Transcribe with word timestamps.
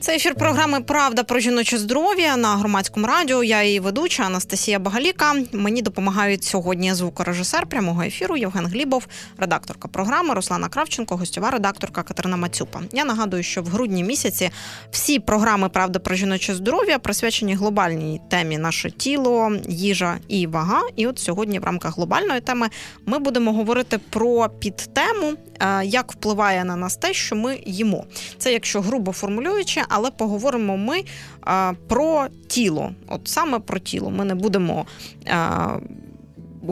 Це 0.00 0.16
ефір 0.16 0.34
програми 0.34 0.80
Правда 0.80 1.22
про 1.22 1.40
жіноче 1.40 1.78
здоров'я 1.78 2.36
на 2.36 2.56
громадському 2.56 3.06
радіо. 3.06 3.44
Я 3.44 3.62
її 3.62 3.80
ведуча 3.80 4.22
Анастасія 4.22 4.78
Багаліка. 4.78 5.34
Мені 5.52 5.82
допомагають 5.82 6.44
сьогодні 6.44 6.94
звукорежисер 6.94 7.66
прямого 7.66 8.02
ефіру 8.02 8.36
Євген 8.36 8.66
Глібов, 8.66 9.06
редакторка 9.38 9.88
програми 9.88 10.34
Руслана 10.34 10.68
Кравченко, 10.68 11.16
гостьова 11.16 11.50
редакторка 11.50 12.02
Катерина 12.02 12.36
Мацюпа. 12.36 12.80
Я 12.92 13.04
нагадую, 13.04 13.42
що 13.42 13.62
в 13.62 13.66
грудні 13.66 14.04
місяці 14.04 14.50
всі 14.90 15.18
програми 15.18 15.68
Правда 15.68 15.98
про 15.98 16.14
жіноче 16.14 16.54
здоров'я 16.54 16.98
присвячені 16.98 17.54
глобальній 17.54 18.20
темі 18.30 18.58
наше 18.58 18.90
тіло, 18.90 19.52
їжа 19.68 20.18
і 20.28 20.46
вага. 20.46 20.80
І 20.96 21.06
от 21.06 21.18
сьогодні, 21.18 21.58
в 21.58 21.64
рамках 21.64 21.96
глобальної 21.96 22.40
теми, 22.40 22.68
ми 23.06 23.18
будемо 23.18 23.52
говорити 23.52 23.98
про 24.10 24.48
підтему, 24.48 25.32
е, 25.60 25.84
як 25.84 26.12
впливає 26.12 26.64
на 26.64 26.76
нас 26.76 26.96
те, 26.96 27.12
що 27.12 27.36
ми 27.36 27.58
їмо. 27.66 28.04
Це 28.38 28.52
якщо 28.52 28.80
грубо 28.80 29.12
формулюючи 29.12 29.82
але 29.98 30.10
поговоримо 30.10 30.76
ми 30.76 31.04
а, 31.40 31.72
про 31.88 32.26
тіло. 32.46 32.92
От 33.08 33.28
саме 33.28 33.58
про 33.58 33.78
тіло. 33.78 34.10
Ми 34.10 34.24
не 34.24 34.34
будемо 34.34 34.86
а, 35.30 35.76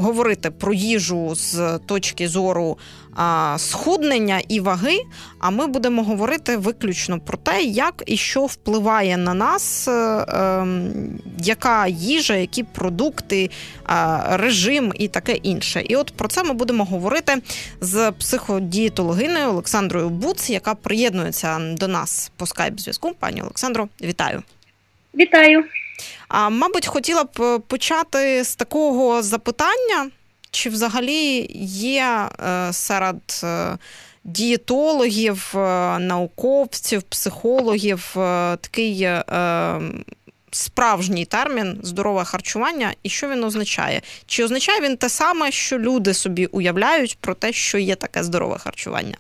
говорити 0.01 0.51
про 0.51 0.73
їжу 0.73 1.35
з 1.35 1.79
точки 1.87 2.29
зору 2.29 2.79
а, 3.17 3.57
схуднення 3.59 4.41
і 4.49 4.61
ваги. 4.61 4.99
А 5.39 5.51
ми 5.51 5.67
будемо 5.67 6.03
говорити 6.03 6.57
виключно 6.57 7.21
про 7.21 7.39
те, 7.39 7.63
як 7.63 8.03
і 8.07 8.17
що 8.17 8.45
впливає 8.45 9.17
на 9.17 9.35
нас, 9.35 9.89
е, 9.89 9.93
е, 9.93 10.67
яка 11.39 11.87
їжа, 11.87 12.35
які 12.37 12.63
продукти, 12.63 13.51
е, 13.89 14.23
режим 14.31 14.93
і 14.99 15.09
таке 15.09 15.33
інше. 15.33 15.83
І 15.89 15.97
от 15.97 16.11
про 16.11 16.29
це 16.29 16.43
ми 16.43 16.53
будемо 16.53 16.85
говорити 16.85 17.35
з 17.81 18.13
психодієтологиною 18.13 19.49
Олександрою 19.49 20.09
Буц, 20.09 20.51
яка 20.51 20.75
приєднується 20.75 21.59
до 21.59 21.89
нас 21.89 22.33
по 22.37 22.47
скайп-зв'язку. 22.47 23.13
Пані 23.19 23.43
Олександро, 23.43 23.89
вітаю. 24.03 24.43
Вітаю. 25.15 25.65
А 26.29 26.49
мабуть, 26.49 26.87
хотіла 26.87 27.25
б 27.25 27.41
е, 27.41 27.59
почати 27.59 28.45
з 28.45 28.57
такого 28.57 29.23
запитання, 29.23 30.11
чи 30.51 30.71
взагалі 30.71 31.47
є 31.71 32.29
е, 32.47 32.73
серед 32.73 33.41
е, 33.45 33.79
дієтологів, 34.25 35.51
науковців, 35.99 37.03
психологів 37.03 38.11
такий 38.61 39.09
справжній 40.51 41.25
термін 41.25 41.81
здорове 41.83 42.25
харчування, 42.25 42.95
і 43.03 43.09
що 43.09 43.29
він 43.29 43.45
означає? 43.45 44.03
Чи 44.27 44.45
означає 44.45 44.81
він 44.81 44.97
те 44.97 45.09
саме, 45.09 45.51
що 45.51 45.79
люди 45.79 46.15
собі 46.15 46.47
уявляють 46.47 47.19
про 47.21 47.35
те, 47.35 47.53
що 47.53 47.79
є 47.79 47.95
таке 47.95 48.23
здорове 48.23 48.59
харчування? 48.59 49.15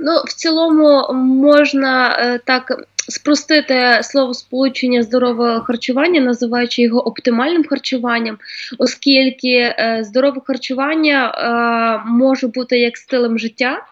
Ну, 0.00 0.22
в 0.26 0.32
цілому 0.32 1.12
можна 1.12 2.38
так 2.46 2.72
спростити 3.10 3.98
слово 4.02 4.34
сполучення 4.34 5.02
здорового 5.02 5.60
харчування, 5.60 6.20
називаючи 6.20 6.82
його 6.82 7.06
оптимальним 7.06 7.64
харчуванням, 7.64 8.38
оскільки 8.78 9.48
е, 9.48 10.00
здорове 10.04 10.40
харчування 10.44 11.30
е, 11.30 12.08
може 12.08 12.46
бути 12.46 12.78
як 12.78 12.96
стилем 12.96 13.38
життя. 13.38 13.82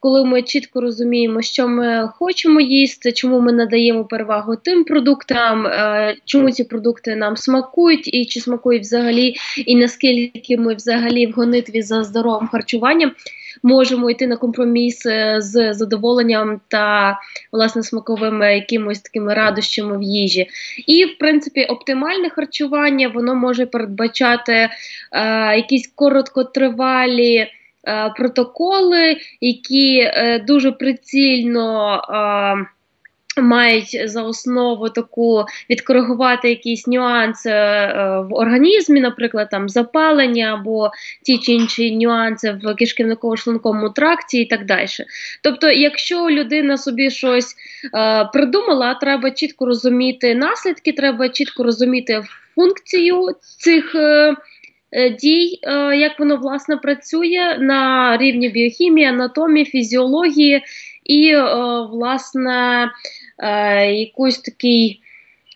Коли 0.00 0.24
ми 0.24 0.42
чітко 0.42 0.80
розуміємо, 0.80 1.42
що 1.42 1.68
ми 1.68 2.10
хочемо 2.18 2.60
їсти, 2.60 3.12
чому 3.12 3.40
ми 3.40 3.52
надаємо 3.52 4.04
перевагу 4.04 4.56
тим 4.56 4.84
продуктам, 4.84 5.66
е, 5.66 6.16
чому 6.24 6.50
ці 6.50 6.64
продукти 6.64 7.16
нам 7.16 7.36
смакують, 7.36 8.14
і 8.14 8.24
чи 8.24 8.40
смакують 8.40 8.82
взагалі, 8.82 9.34
і 9.66 9.76
наскільки 9.76 10.56
ми 10.56 10.74
взагалі 10.74 11.26
в 11.26 11.32
гонитві 11.32 11.82
за 11.82 12.04
здоровим 12.04 12.48
харчуванням, 12.48 13.12
можемо 13.62 14.10
йти 14.10 14.26
на 14.26 14.36
компроміс 14.36 15.06
е, 15.06 15.36
з 15.40 15.74
задоволенням 15.74 16.60
та 16.68 17.18
власне 17.52 17.82
смаковими 17.82 18.54
якимось 18.54 19.00
такими 19.00 19.34
радощами 19.34 19.98
в 19.98 20.02
їжі. 20.02 20.48
І, 20.86 21.04
в 21.04 21.18
принципі, 21.18 21.64
оптимальне 21.64 22.30
харчування 22.30 23.08
воно 23.08 23.34
може 23.34 23.66
передбачати 23.66 24.52
е, 24.52 24.70
якісь 25.56 25.92
короткотривалі. 25.94 27.48
Е, 27.88 28.12
протоколи, 28.16 29.16
які 29.40 29.98
е, 29.98 30.38
дуже 30.38 30.72
прицільно 30.72 31.94
е, 31.96 32.66
Мають 33.36 34.02
за 34.04 34.22
основу 34.22 34.88
таку 34.88 35.44
відкоригувати 35.70 36.48
якісь 36.48 36.86
нюанси 36.86 37.50
е, 37.50 37.94
в 38.30 38.34
організмі, 38.34 39.00
наприклад, 39.00 39.48
там 39.50 39.68
запалення 39.68 40.54
або 40.54 40.90
ті 41.22 41.38
чи 41.38 41.52
інші 41.52 41.96
нюанси 41.96 42.50
в 42.62 42.66
кишківниково-шлунковому 42.66 43.92
тракті 43.92 44.40
і 44.40 44.46
так 44.46 44.66
далі. 44.66 44.86
Тобто, 45.42 45.70
якщо 45.70 46.30
людина 46.30 46.78
собі 46.78 47.10
щось 47.10 47.54
е, 47.94 48.24
придумала, 48.32 48.94
треба 48.94 49.30
чітко 49.30 49.66
розуміти 49.66 50.34
наслідки, 50.34 50.92
треба 50.92 51.28
чітко 51.28 51.62
розуміти 51.62 52.22
функцію 52.54 53.28
цих. 53.58 53.94
Е, 53.94 54.34
е 54.94 55.10
Дій, 55.10 55.58
е, 55.62 55.96
як 55.96 56.18
воно 56.18 56.36
власне 56.36 56.76
працює 56.76 57.56
на 57.60 58.16
рівні 58.16 58.48
біохімії, 58.48 59.06
анатомії, 59.06 59.66
фізіології 59.66 60.62
і, 61.04 61.36
власне, 61.90 62.90
е, 63.42 63.92
якусь 63.92 64.38
такий 64.38 65.00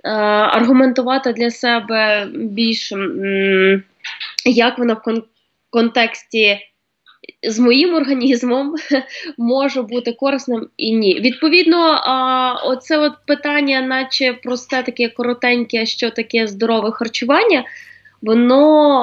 е, 0.05 0.11
аргументувати 0.11 1.33
для 1.33 1.51
себе 1.51 2.29
більш 2.35 2.93
як 4.45 4.79
вона 4.79 4.95
в 4.95 5.03
кон- 5.09 5.25
контексті. 5.71 6.59
З 7.49 7.59
моїм 7.59 7.95
організмом 7.95 8.75
може 9.39 9.83
бути 9.83 10.13
корисним 10.13 10.69
і 10.77 10.93
ні. 10.93 11.21
Відповідно, 11.21 11.79
а, 11.79 12.53
оце 12.65 12.99
от 12.99 13.13
питання, 13.27 13.81
наче 13.81 14.33
просте, 14.33 14.83
таке 14.83 15.09
коротеньке, 15.09 15.87
що 15.87 16.11
таке 16.11 16.47
здорове 16.47 16.91
харчування, 16.91 17.65
воно 18.23 19.03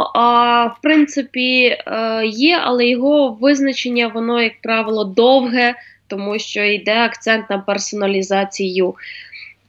в 0.78 0.82
принципі 0.82 1.66
е, 1.66 2.26
є, 2.26 2.60
але 2.64 2.86
його 2.88 3.38
визначення, 3.42 4.08
воно, 4.08 4.42
як 4.42 4.62
правило, 4.62 5.04
довге, 5.04 5.76
тому 6.08 6.40
що 6.40 6.64
йде 6.64 6.96
акцент 6.96 7.50
на 7.50 7.58
персоналізацію. 7.58 8.96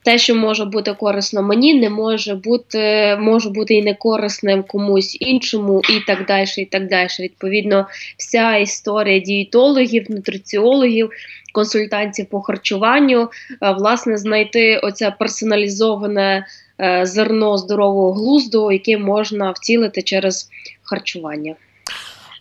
Те, 0.04 0.18
що 0.18 0.34
може 0.34 0.64
бути 0.64 0.92
корисно 0.94 1.42
мені, 1.42 1.74
не 1.74 1.90
може 1.90 2.34
бути, 2.34 3.16
може 3.20 3.50
бути 3.50 3.74
і 3.74 3.82
не 3.82 3.94
корисним 3.94 4.62
комусь 4.62 5.16
іншому, 5.20 5.82
і 5.90 6.00
так 6.06 6.26
далі. 6.26 6.46
і 6.56 6.64
так 6.64 6.88
далі. 6.88 7.08
Відповідно, 7.20 7.86
вся 8.16 8.56
історія 8.56 9.18
дієтологів, 9.18 10.10
нутриціологів, 10.10 11.10
консультантів 11.52 12.26
по 12.26 12.40
харчуванню, 12.40 13.22
е, 13.62 13.70
власне, 13.72 14.16
знайти 14.16 14.78
оце 14.78 15.10
персоналізоване 15.10 16.46
е, 16.80 17.06
зерно 17.06 17.58
здорового 17.58 18.12
глузду, 18.12 18.72
яке 18.72 18.98
можна 18.98 19.50
втілити 19.50 20.02
через 20.02 20.50
харчування. 20.82 21.54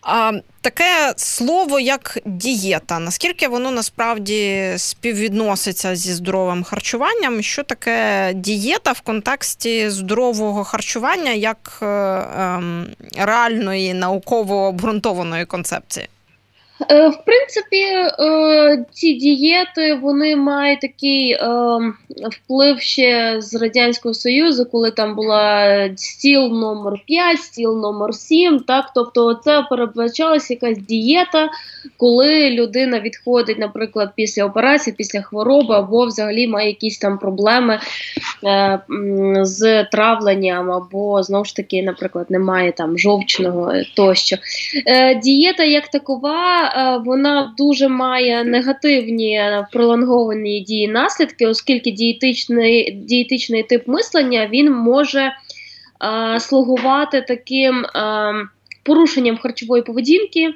А, 0.04 0.32
Таке 0.60 1.14
слово, 1.16 1.80
як 1.80 2.18
дієта. 2.26 2.98
Наскільки 2.98 3.48
воно 3.48 3.70
насправді 3.70 4.72
співвідноситься 4.76 5.96
зі 5.96 6.12
здоровим 6.12 6.64
харчуванням? 6.64 7.42
Що 7.42 7.62
таке 7.62 8.32
дієта 8.34 8.92
в 8.92 9.00
контексті 9.00 9.90
здорового 9.90 10.64
харчування 10.64 11.30
як 11.32 11.78
е, 11.82 11.86
е, 11.86 12.62
реальної 13.16 13.94
науково 13.94 14.56
обґрунтованої 14.66 15.46
концепції? 15.46 16.08
Е, 16.90 17.08
в 17.08 17.24
принципі, 17.24 17.82
е, 17.82 18.84
ці 18.90 19.12
дієти 19.12 19.94
вони 19.94 20.36
мають 20.36 20.80
такий 20.80 21.32
е, 21.32 21.40
вплив 22.30 22.80
ще 22.80 23.36
з 23.38 23.54
Радянського 23.54 24.14
Союзу, 24.14 24.66
коли 24.72 24.90
там 24.90 25.14
була 25.14 25.88
стіл 25.96 26.42
номер 26.42 26.92
5 27.06 27.40
стіл 27.40 27.80
номер 27.80 28.14
7 28.14 28.60
так, 28.60 28.90
Тобто 28.94 29.34
це 29.34 29.62
передбачалася 29.70 30.54
якась 30.54 30.78
дієта, 30.78 31.48
коли 31.96 32.50
людина 32.50 33.00
відходить, 33.00 33.58
наприклад, 33.58 34.10
після 34.16 34.44
операції, 34.44 34.94
після 34.98 35.22
хвороби, 35.22 35.74
або 35.74 36.06
взагалі 36.06 36.46
має 36.46 36.68
якісь 36.68 36.98
там 36.98 37.18
проблеми 37.18 37.78
з 39.42 39.84
травленням, 39.84 40.70
або 40.70 41.22
знову 41.22 41.44
ж 41.44 41.56
таки, 41.56 41.82
наприклад, 41.82 42.26
немає 42.30 42.72
там 42.72 42.98
жовчного 42.98 43.72
тощо. 43.96 44.36
Дієта 45.22 45.64
як 45.64 45.88
такова. 45.88 46.63
Е, 46.64 47.02
вона 47.04 47.54
дуже 47.58 47.88
має 47.88 48.44
негативні 48.44 49.42
пролонговані 49.72 50.60
дії 50.60 50.88
наслідки, 50.88 51.46
оскільки 51.46 51.90
дієтичний 51.90 52.90
дієтичний 52.90 53.62
тип 53.62 53.88
мислення 53.88 54.48
він 54.52 54.72
може 54.72 55.32
е, 56.34 56.40
слугувати 56.40 57.20
таким 57.20 57.84
е, 57.84 58.34
порушенням 58.82 59.36
харчової 59.36 59.82
поведінки. 59.82 60.54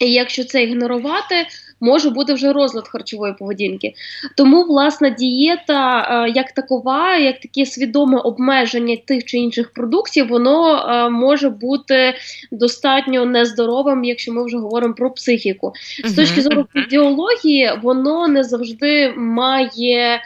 І 0.00 0.12
якщо 0.12 0.44
це 0.44 0.62
ігнорувати, 0.62 1.46
може 1.80 2.10
бути 2.10 2.34
вже 2.34 2.52
розлад 2.52 2.88
харчової 2.88 3.34
поведінки. 3.38 3.94
Тому 4.36 4.62
власна 4.62 5.10
дієта, 5.10 6.00
е, 6.00 6.30
як 6.30 6.52
такова, 6.52 7.16
як 7.16 7.40
таке 7.40 7.66
свідоме 7.66 8.18
обмеження 8.18 8.96
тих 8.96 9.24
чи 9.24 9.38
інших 9.38 9.72
продуктів, 9.72 10.28
воно 10.28 10.76
е, 10.76 11.08
може 11.08 11.48
бути 11.48 12.14
достатньо 12.52 13.24
нездоровим, 13.24 14.04
якщо 14.04 14.32
ми 14.32 14.44
вже 14.44 14.58
говоримо 14.58 14.94
про 14.94 15.10
психіку. 15.10 15.72
З 16.04 16.14
точки 16.14 16.42
зору 16.42 16.66
ідеології, 16.74 17.72
воно 17.82 18.28
не 18.28 18.44
завжди 18.44 19.12
має. 19.16 20.22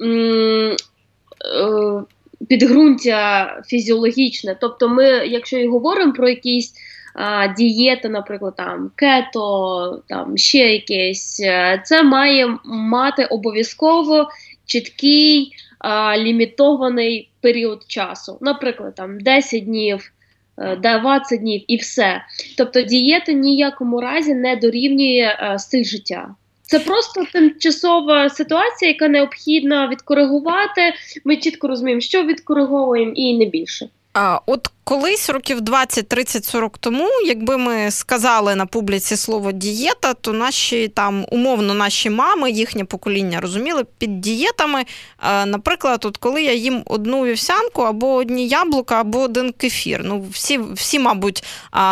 М- 0.00 0.76
е, 1.54 2.02
Підґрунтя 2.48 3.62
фізіологічне, 3.66 4.56
тобто, 4.60 4.88
ми, 4.88 5.04
якщо 5.04 5.58
і 5.58 5.68
говоримо 5.68 6.12
про 6.12 6.28
якісь 6.28 6.74
а, 7.20 7.48
дієта, 7.48 8.08
наприклад, 8.08 8.54
там 8.56 8.90
кето, 8.96 10.02
там 10.08 10.36
ще 10.36 10.58
якесь, 10.58 11.40
е, 11.40 11.82
це 11.84 12.02
має 12.02 12.58
мати 12.64 13.24
обов'язково 13.24 14.28
чіткий 14.66 15.52
а, 15.78 16.18
лімітований 16.18 17.30
період 17.40 17.84
часу. 17.88 18.38
Наприклад, 18.40 18.94
там 18.94 19.20
10 19.20 19.64
днів. 19.64 20.12
20 20.82 21.32
е, 21.32 21.38
днів 21.38 21.64
і 21.68 21.76
все. 21.76 22.22
Тобто 22.56 22.82
дієта 22.82 23.32
ніякому 23.32 24.00
разі 24.00 24.34
не 24.34 24.56
дорівнює 24.56 25.36
а, 25.38 25.58
стиль 25.58 25.84
життя. 25.84 26.34
Це 26.62 26.80
просто 26.80 27.24
тимчасова 27.32 28.28
ситуація, 28.28 28.90
яка 28.90 29.08
необхідна 29.08 29.88
відкоригувати. 29.88 30.94
Ми 31.24 31.36
чітко 31.36 31.68
розуміємо, 31.68 32.00
що 32.00 32.22
відкориговуємо, 32.22 33.12
і 33.14 33.38
не 33.38 33.44
більше. 33.44 33.88
А 34.14 34.38
от 34.46 34.68
колись, 34.88 35.30
років 35.30 35.60
20, 35.60 36.08
30, 36.08 36.44
40 36.44 36.78
тому, 36.78 37.08
якби 37.26 37.58
ми 37.58 37.90
сказали 37.90 38.54
на 38.54 38.66
публіці 38.66 39.16
слово 39.16 39.52
дієта, 39.52 40.14
то 40.14 40.32
наші 40.32 40.88
там 40.88 41.26
умовно 41.30 41.74
наші 41.74 42.10
мами, 42.10 42.50
їхнє 42.50 42.84
покоління 42.84 43.40
розуміли 43.40 43.84
під 43.98 44.20
дієтами. 44.20 44.84
Наприклад, 45.46 46.04
от 46.04 46.16
коли 46.16 46.42
я 46.42 46.52
їм 46.52 46.82
одну 46.86 47.24
вівсянку 47.24 47.82
або 47.82 48.14
одні 48.14 48.48
яблука, 48.48 49.00
або 49.00 49.18
один 49.18 49.52
кефір. 49.52 50.00
Ну, 50.04 50.26
всі, 50.32 50.58
всі, 50.58 50.98
мабуть, 50.98 51.44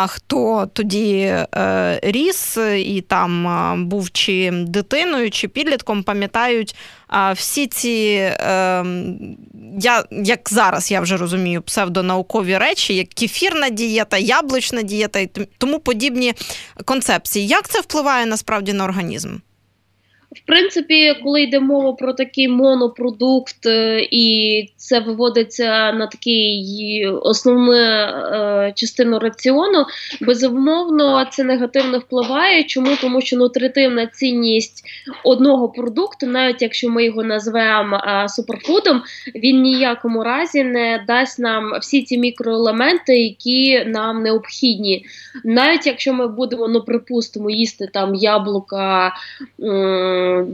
хто 0.07 0.69
тоді 0.73 1.17
е, 1.17 1.99
ріс 2.03 2.57
і 2.77 3.01
там 3.01 3.89
був 3.89 4.11
чи 4.11 4.51
дитиною, 4.51 5.31
чи 5.31 5.47
підлітком, 5.47 6.03
пам'ятають 6.03 6.75
всі 7.35 7.67
ці, 7.67 8.29
ем, 8.39 9.17
я, 9.79 10.03
як 10.11 10.39
зараз 10.49 10.91
я 10.91 11.01
вже 11.01 11.17
розумію, 11.17 11.61
псевдонаукові 11.61 12.57
речі, 12.57 12.86
як 12.93 13.07
кефірна 13.09 13.69
дієта, 13.69 14.17
яблучна 14.17 14.81
дієта 14.81 15.19
і 15.19 15.29
тому 15.57 15.79
подібні 15.79 16.33
концепції. 16.85 17.47
Як 17.47 17.69
це 17.69 17.81
впливає 17.81 18.25
насправді 18.25 18.73
на 18.73 18.85
організм? 18.85 19.35
В 20.43 20.45
принципі, 20.45 21.15
коли 21.23 21.41
йде 21.41 21.59
мова 21.59 21.93
про 21.93 22.13
такий 22.13 22.47
монопродукт, 22.47 23.65
е, 23.65 24.07
і 24.11 24.65
це 24.77 24.99
виводиться 24.99 25.91
на 25.91 26.07
такий 26.07 27.07
основну 27.07 27.73
е, 27.73 28.73
частину 28.75 29.19
раціону, 29.19 29.85
безумовно, 30.21 31.27
це 31.31 31.43
негативно 31.43 31.99
впливає. 31.99 32.63
Чому? 32.63 32.95
Тому 33.01 33.21
що 33.21 33.37
нутритивна 33.37 34.07
цінність 34.07 34.83
одного 35.23 35.69
продукту, 35.69 36.27
навіть 36.27 36.61
якщо 36.61 36.89
ми 36.89 37.05
його 37.05 37.23
назвемо 37.23 37.97
е, 37.97 38.29
суперфудом, 38.29 39.01
він 39.35 39.61
ніякому 39.61 40.23
разі 40.23 40.63
не 40.63 41.03
дасть 41.07 41.39
нам 41.39 41.79
всі 41.81 42.03
ці 42.03 42.17
мікроелементи, 42.17 43.19
які 43.23 43.85
нам 43.85 44.23
необхідні. 44.23 45.05
Навіть 45.43 45.87
якщо 45.87 46.13
ми 46.13 46.27
будемо, 46.27 46.67
ну 46.67 46.81
припустимо, 46.81 47.49
їсти 47.49 47.89
там 47.93 48.15
яблука 48.15 49.13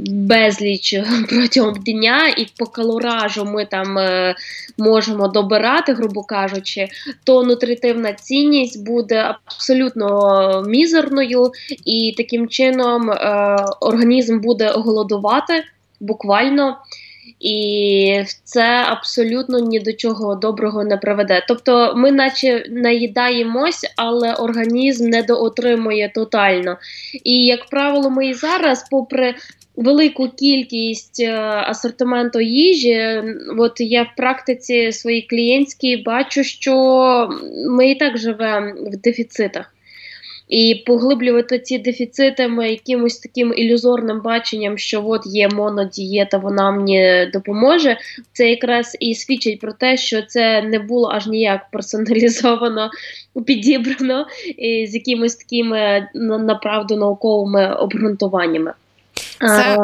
безліч 0.08 0.96
протягом 1.30 1.74
дня, 1.74 2.28
і 2.38 2.48
по 2.58 2.66
калоражу 2.66 3.46
ми 3.46 3.66
там 3.66 3.98
е, 3.98 4.36
можемо 4.78 5.28
добирати, 5.28 5.94
грубо 5.94 6.24
кажучи, 6.24 6.88
то 7.24 7.44
нутритивна 7.44 8.14
цінність 8.14 8.86
буде 8.86 9.36
абсолютно 9.46 10.64
мізерною, 10.68 11.52
і 11.86 12.14
таким 12.18 12.48
чином 12.48 13.12
е, 13.12 13.58
організм 13.82 14.40
буде 14.40 14.72
голодувати 14.76 15.64
буквально 16.00 16.78
і 17.40 18.24
це 18.44 18.84
абсолютно 18.88 19.60
ні 19.60 19.80
до 19.80 19.94
чого 19.94 20.36
доброго 20.36 20.84
не 20.84 20.98
приведе. 20.98 21.46
Тобто, 21.48 21.94
ми, 21.96 22.12
наче 22.12 22.66
наїдаємось, 22.70 23.94
але 23.96 24.34
організм 24.34 25.10
не 25.10 25.24
доотримує 25.24 26.12
тотально. 26.16 26.78
І 27.24 27.46
як 27.46 27.66
правило, 27.66 28.10
ми 28.10 28.28
і 28.28 28.34
зараз, 28.34 28.88
попри 28.92 29.36
велику 29.76 30.30
кількість 30.30 31.20
е, 31.20 31.34
асортименту 31.44 32.42
їжі, 32.42 33.24
от 33.58 33.74
я 33.80 34.04
в 34.04 34.16
практиці 34.18 34.92
своїй 34.92 35.22
клієнтській 35.22 35.98
бачу, 35.98 36.44
що 36.44 37.30
ми 37.70 37.92
і 37.92 37.96
так 37.96 38.18
живемо 38.18 38.74
в 38.92 38.98
дефіцитах. 38.98 39.74
І 40.54 40.84
поглиблювати 40.86 41.60
ці 41.60 41.80
дефіцитими, 41.80 42.70
якимось 42.70 43.20
таким 43.20 43.54
ілюзорним 43.58 44.22
баченням, 44.22 44.78
що 44.78 45.08
от 45.08 45.22
є 45.26 45.50
монодієта, 45.50 46.38
вона 46.38 46.72
мені 46.72 47.30
допоможе. 47.34 47.98
Це 48.34 48.50
якраз 48.50 48.98
і 49.00 49.16
свідчить 49.16 49.60
про 49.60 49.74
те, 49.74 49.98
що 49.98 50.22
це 50.22 50.62
не 50.62 50.80
було 50.80 51.10
аж 51.10 51.28
ніяк 51.28 51.62
персоналізовано 51.72 52.90
підібрано 53.46 54.26
і 54.58 54.88
з 54.88 54.96
якимось 54.96 55.36
такими 55.36 56.08
направду 56.40 56.96
науковими 56.96 57.76
обґрунтуваннями. 57.76 58.74
Це 59.40 59.78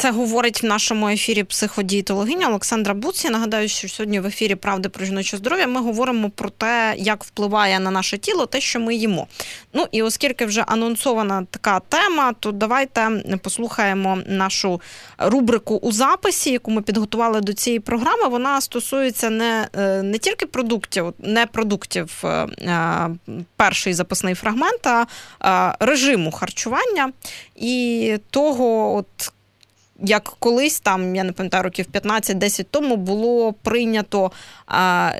це 0.00 0.10
говорить 0.10 0.62
в 0.62 0.66
нашому 0.66 1.08
ефірі 1.08 1.44
психодієтологиня 1.44 2.48
Олександра 2.48 2.94
Буці. 2.94 3.30
Нагадаю, 3.30 3.68
що 3.68 3.88
сьогодні 3.88 4.20
в 4.20 4.26
ефірі 4.26 4.54
Правди 4.54 4.88
про 4.88 5.04
жіноче 5.04 5.36
здоров'я 5.36 5.66
ми 5.66 5.80
говоримо 5.80 6.30
про 6.30 6.50
те, 6.50 6.94
як 6.98 7.24
впливає 7.24 7.80
на 7.80 7.90
наше 7.90 8.18
тіло 8.18 8.46
те, 8.46 8.60
що 8.60 8.80
ми 8.80 8.94
їмо. 8.94 9.26
Ну 9.72 9.86
і 9.92 10.02
оскільки 10.02 10.46
вже 10.46 10.64
анонсована 10.66 11.46
така 11.50 11.80
тема, 11.80 12.32
то 12.40 12.52
давайте 12.52 13.10
послухаємо 13.42 14.18
нашу 14.26 14.80
рубрику 15.18 15.76
у 15.76 15.92
записі, 15.92 16.50
яку 16.50 16.70
ми 16.70 16.82
підготували 16.82 17.40
до 17.40 17.52
цієї 17.52 17.80
програми. 17.80 18.28
Вона 18.28 18.60
стосується 18.60 19.30
не 19.30 19.68
е, 19.76 20.02
не 20.02 20.18
тільки 20.18 20.46
продуктів, 20.46 21.14
не 21.18 21.46
продуктів 21.46 22.22
е, 22.24 23.08
перший 23.56 23.94
запасний 23.94 24.34
фрагмент, 24.34 24.86
а 25.40 25.74
режиму 25.80 26.30
харчування 26.30 27.12
і 27.56 28.16
того, 28.30 28.96
от 28.96 29.32
як 30.02 30.32
колись 30.38 30.80
там, 30.80 31.16
я 31.16 31.24
не 31.24 31.32
пам'ятаю, 31.32 31.62
років 31.62 31.86
15-10 31.92 32.66
тому 32.70 32.96
було 32.96 33.52
прийнято 33.52 34.30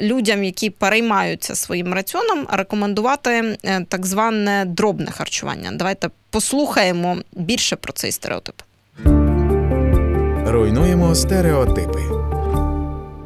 людям, 0.01 0.45
які 0.45 0.71
переймаються 0.71 1.55
своїм 1.55 1.95
раціоном, 1.95 2.47
рекомендувати 2.51 3.59
е, 3.65 3.85
так 3.89 4.07
зване 4.07 4.65
дробне 4.65 5.11
харчування. 5.11 5.71
Давайте 5.75 6.11
послухаємо 6.31 7.17
більше 7.33 7.77
про 7.77 7.93
цей 7.93 8.13
стереотип. 8.13 8.55
Руйнуємо 10.47 11.15
стереотипи. 11.15 12.20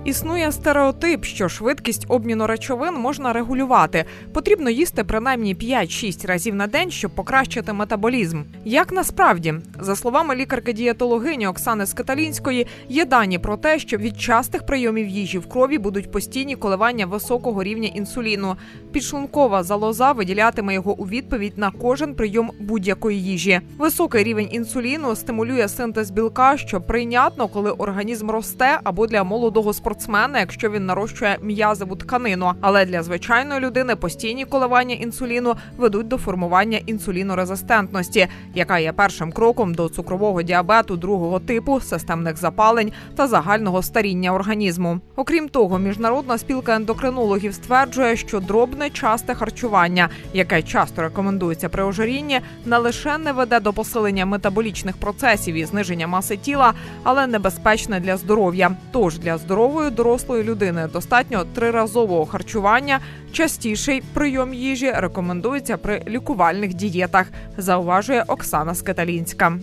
Існує 0.04 0.52
стереотип, 0.52 1.24
що 1.24 1.48
швидкість 1.48 2.04
обміну 2.08 2.46
речовин 2.46 2.94
можна 2.94 3.32
регулювати. 3.32 4.04
Потрібно 4.32 4.70
їсти 4.70 5.04
принаймні 5.04 5.56
5-6 5.56 6.26
разів 6.26 6.54
на 6.54 6.66
день, 6.66 6.90
щоб 6.90 7.10
покращити 7.10 7.72
метаболізм. 7.72 8.42
Як 8.64 8.92
насправді, 8.92 9.54
за 9.80 9.96
словами 9.96 10.34
лікарки-дієтологині 10.34 11.46
Оксани 11.46 11.86
Скаталінської, 11.86 12.66
є 12.88 13.04
дані 13.04 13.38
про 13.38 13.56
те, 13.56 13.78
що 13.78 13.96
від 13.96 14.20
частих 14.20 14.66
прийомів 14.66 15.08
їжі 15.08 15.38
в 15.38 15.48
крові 15.48 15.78
будуть 15.78 16.10
постійні 16.10 16.56
коливання 16.56 17.06
високого 17.06 17.62
рівня 17.62 17.88
інсуліну. 17.94 18.56
Підшлункова 18.92 19.62
залоза 19.62 20.12
виділятиме 20.12 20.74
його 20.74 20.94
у 20.98 21.04
відповідь 21.04 21.58
на 21.58 21.70
кожен 21.70 22.14
прийом 22.14 22.50
будь-якої 22.60 23.22
їжі. 23.22 23.60
Високий 23.78 24.24
рівень 24.24 24.48
інсуліну 24.50 25.16
стимулює 25.16 25.68
синтез 25.68 26.10
білка, 26.10 26.56
що 26.56 26.80
прийнятно, 26.80 27.48
коли 27.48 27.70
організм 27.70 28.30
росте 28.30 28.80
або 28.84 29.06
для 29.06 29.24
молодого 29.24 29.72
спортсмена 29.72 29.93
спортсмена, 29.94 30.40
якщо 30.40 30.70
він 30.70 30.86
нарощує 30.86 31.38
м'язову 31.42 31.96
тканину. 31.96 32.52
Але 32.60 32.84
для 32.84 33.02
звичайної 33.02 33.60
людини 33.60 33.96
постійні 33.96 34.44
коливання 34.44 34.94
інсуліну 34.94 35.54
ведуть 35.76 36.08
до 36.08 36.18
формування 36.18 36.78
інсулінорезистентності, 36.86 38.26
яка 38.54 38.78
є 38.78 38.92
першим 38.92 39.32
кроком 39.32 39.74
до 39.74 39.88
цукрового 39.88 40.42
діабету 40.42 40.96
другого 40.96 41.40
типу, 41.40 41.80
системних 41.80 42.36
запалень 42.36 42.92
та 43.16 43.26
загального 43.26 43.82
старіння 43.82 44.34
організму. 44.34 45.00
Окрім 45.16 45.48
того, 45.48 45.78
міжнародна 45.78 46.38
спілка 46.38 46.76
ендокринологів 46.76 47.54
стверджує, 47.54 48.16
що 48.16 48.40
дробне 48.40 48.90
часте 48.90 49.34
харчування, 49.34 50.08
яке 50.32 50.62
часто 50.62 51.02
рекомендується 51.02 51.68
при 51.68 51.84
ожирінні, 51.84 52.40
не 52.66 52.78
лише 52.78 53.18
не 53.18 53.32
веде 53.32 53.60
до 53.60 53.72
посилення 53.72 54.26
метаболічних 54.26 54.96
процесів 54.96 55.54
і 55.54 55.64
зниження 55.64 56.06
маси 56.06 56.36
тіла, 56.36 56.74
але 57.02 57.26
небезпечне 57.26 58.00
для 58.00 58.16
здоров'я. 58.16 58.76
Тож 58.92 59.18
для 59.18 59.38
здорової 59.38 59.83
будь-якої 59.84 59.90
дорослої 59.90 60.42
людини 60.42 60.88
достатньо 60.92 61.44
триразового 61.54 62.26
харчування. 62.26 63.00
Частіший 63.32 64.02
прийом 64.12 64.54
їжі 64.54 64.92
рекомендується 64.96 65.76
при 65.76 66.02
лікувальних 66.08 66.74
дієтах, 66.74 67.26
зауважує 67.56 68.24
Оксана 68.26 68.74
Скаталінська. 68.74 69.58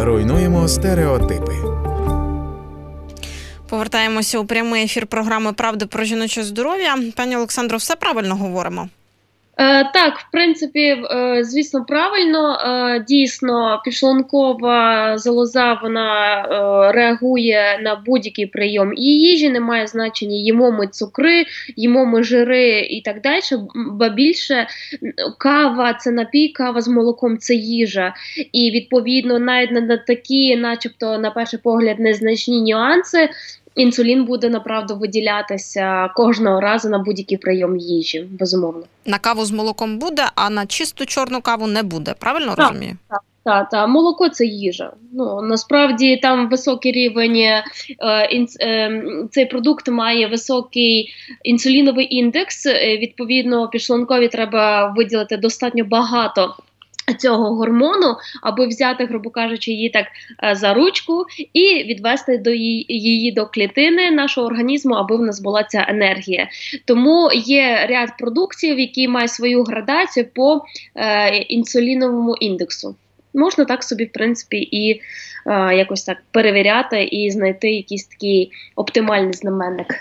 Руйнуємо 0.00 0.68
стереотипи. 0.68 1.52
Повертаємося 3.68 4.38
у 4.38 4.44
прямий 4.44 4.84
ефір 4.84 5.06
програми 5.06 5.52
Правди 5.52 5.86
про 5.86 6.04
жіноче 6.04 6.42
здоров'я. 6.42 6.98
Пані 7.16 7.36
Олександро, 7.36 7.78
все 7.78 7.96
правильно 7.96 8.36
говоримо. 8.36 8.88
Е, 9.58 9.84
так, 9.84 10.18
в 10.18 10.30
принципі, 10.32 10.80
е, 10.80 11.44
звісно, 11.44 11.84
правильно. 11.84 12.54
Е, 12.54 13.04
дійсно, 13.08 13.80
підшлункова 13.84 15.18
залоза 15.18 15.78
вона 15.82 16.42
реагує 16.92 17.80
на 17.82 18.02
будь-який 18.06 18.46
прийом 18.46 18.92
і 18.96 19.02
їжі, 19.02 19.50
немає 19.50 19.86
значення 19.86 20.36
їмо 20.36 20.70
ми 20.70 20.86
цукри, 20.86 21.44
їмо 21.76 22.06
ми 22.06 22.22
жири 22.22 22.80
і 22.80 23.00
так 23.00 23.20
далі. 23.20 23.40
Ба 23.74 24.08
більше 24.08 24.66
кава 25.38 25.94
це 25.94 26.10
напій, 26.10 26.48
кава 26.48 26.80
з 26.80 26.88
молоком 26.88 27.38
це 27.38 27.54
їжа. 27.54 28.14
І 28.52 28.70
відповідно 28.70 29.38
навіть 29.38 29.70
на 29.70 29.96
такі, 29.96 30.56
начебто, 30.56 31.18
на 31.18 31.30
перший 31.30 31.58
погляд, 31.62 32.00
незначні 32.00 32.62
нюанси. 32.62 33.28
Інсулін 33.74 34.24
буде 34.24 34.48
направду 34.48 34.96
виділятися 34.96 36.08
кожного 36.08 36.60
разу 36.60 36.88
на 36.88 36.98
будь-який 36.98 37.38
прийом 37.38 37.76
їжі, 37.76 38.26
безумовно. 38.30 38.82
На 39.06 39.18
каву 39.18 39.44
з 39.44 39.50
молоком 39.50 39.98
буде, 39.98 40.22
а 40.34 40.50
на 40.50 40.66
чисту 40.66 41.06
чорну 41.06 41.40
каву 41.40 41.66
не 41.66 41.82
буде. 41.82 42.14
Правильно 42.18 42.54
так, 42.54 42.68
розумію? 42.68 42.96
Так. 43.08 43.20
Так, 43.44 43.68
та 43.68 43.86
молоко 43.86 44.28
це 44.28 44.46
їжа. 44.46 44.92
Ну 45.12 45.42
насправді 45.42 46.16
там 46.16 46.48
високий 46.48 46.92
рівень 46.92 47.36
е, 47.36 47.64
інс, 48.30 48.56
е, 48.60 49.02
цей 49.30 49.46
продукт 49.46 49.88
має 49.88 50.26
високий 50.26 51.12
інсуліновий 51.42 52.16
індекс. 52.16 52.66
Е, 52.66 52.98
відповідно, 52.98 53.68
підшлункові 53.68 54.28
треба 54.28 54.86
виділити 54.96 55.36
достатньо 55.36 55.84
багато 55.84 56.54
Цього 57.18 57.54
гормону, 57.54 58.16
аби 58.42 58.66
взяти, 58.66 59.04
грубо 59.04 59.30
кажучи, 59.30 59.70
її 59.70 59.90
так 59.90 60.06
е, 60.44 60.54
за 60.54 60.74
ручку 60.74 61.24
і 61.52 61.84
відвести 61.84 62.38
до 62.38 62.50
її, 62.50 62.86
її 62.88 63.32
до 63.32 63.46
клітини 63.46 64.10
нашого 64.10 64.46
організму, 64.46 64.94
аби 64.94 65.16
в 65.16 65.20
нас 65.20 65.40
була 65.40 65.64
ця 65.64 65.86
енергія. 65.88 66.48
Тому 66.84 67.30
є 67.34 67.86
ряд 67.90 68.16
продуктів, 68.18 68.78
які 68.78 69.08
мають 69.08 69.32
свою 69.32 69.62
градацію 69.62 70.26
по 70.34 70.62
е, 70.96 71.36
інсуліновому 71.36 72.36
індексу. 72.36 72.96
Можна 73.34 73.64
так 73.64 73.84
собі, 73.84 74.04
в 74.04 74.12
принципі, 74.12 74.56
і 74.56 74.90
е, 74.90 75.00
якось 75.76 76.04
так 76.04 76.18
перевіряти 76.30 77.04
і 77.04 77.30
знайти 77.30 77.70
якийсь 77.70 78.06
такий 78.06 78.50
оптимальний 78.76 79.32
знаменник. 79.32 79.94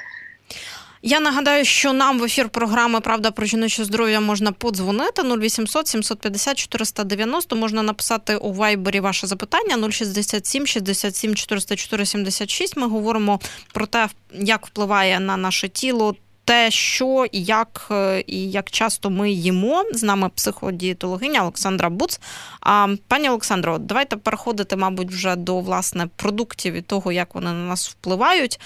Я 1.01 1.19
нагадаю, 1.19 1.65
що 1.65 1.93
нам 1.93 2.19
в 2.19 2.23
ефір 2.23 2.49
програми 2.49 2.99
Правда 3.01 3.31
про 3.31 3.45
жіноче 3.45 3.83
здоров'я 3.83 4.19
можна 4.19 4.51
подзвонити 4.51 5.21
0800 5.23 5.87
750 5.87 6.57
490. 6.57 7.55
Можна 7.55 7.83
написати 7.83 8.35
у 8.35 8.53
вайбері 8.53 8.99
ваше 8.99 9.27
запитання 9.27 9.91
067 9.91 10.67
67 10.67 11.35
404 11.35 12.05
76. 12.05 12.77
Ми 12.77 12.87
говоримо 12.87 13.39
про 13.73 13.85
те, 13.85 14.09
як 14.33 14.67
впливає 14.67 15.19
на 15.19 15.37
наше 15.37 15.69
тіло 15.69 16.15
те, 16.49 16.71
що 16.71 17.25
і 17.31 17.43
як 17.43 17.87
е, 17.91 18.23
і 18.27 18.51
як 18.51 18.71
часто 18.71 19.09
ми 19.09 19.31
їмо. 19.31 19.83
З 19.93 20.03
нами 20.03 20.29
психодієтологиня 20.35 21.41
Олександра 21.41 21.89
Буц. 21.89 22.19
А 22.61 22.87
пані 23.07 23.29
Олександро, 23.29 23.77
давайте 23.77 24.15
переходити, 24.15 24.75
мабуть, 24.75 25.09
вже 25.11 25.35
до 25.35 25.59
власне 25.59 26.07
продуктів 26.15 26.73
і 26.73 26.81
того, 26.81 27.11
як 27.11 27.35
вони 27.35 27.47
на 27.47 27.67
нас 27.67 27.89
впливають. 27.89 28.59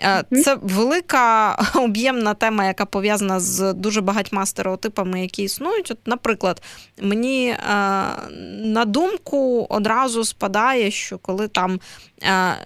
Е, 0.00 0.24
це 0.44 0.58
велика 0.62 1.56
об'ємна 1.74 2.34
тема, 2.34 2.66
яка 2.66 2.84
пов'язана 2.84 3.40
з 3.40 3.72
дуже 3.72 4.00
багатьма 4.00 4.46
стереотипами, 4.46 5.22
які 5.22 5.42
існують. 5.42 5.90
От, 5.90 5.98
Наприклад, 6.06 6.62
мені 7.02 7.48
е, 7.48 7.56
на 8.64 8.84
думку 8.84 9.66
одразу 9.70 10.24
спадає, 10.24 10.90
що 10.90 11.18
коли 11.18 11.48
там 11.48 11.80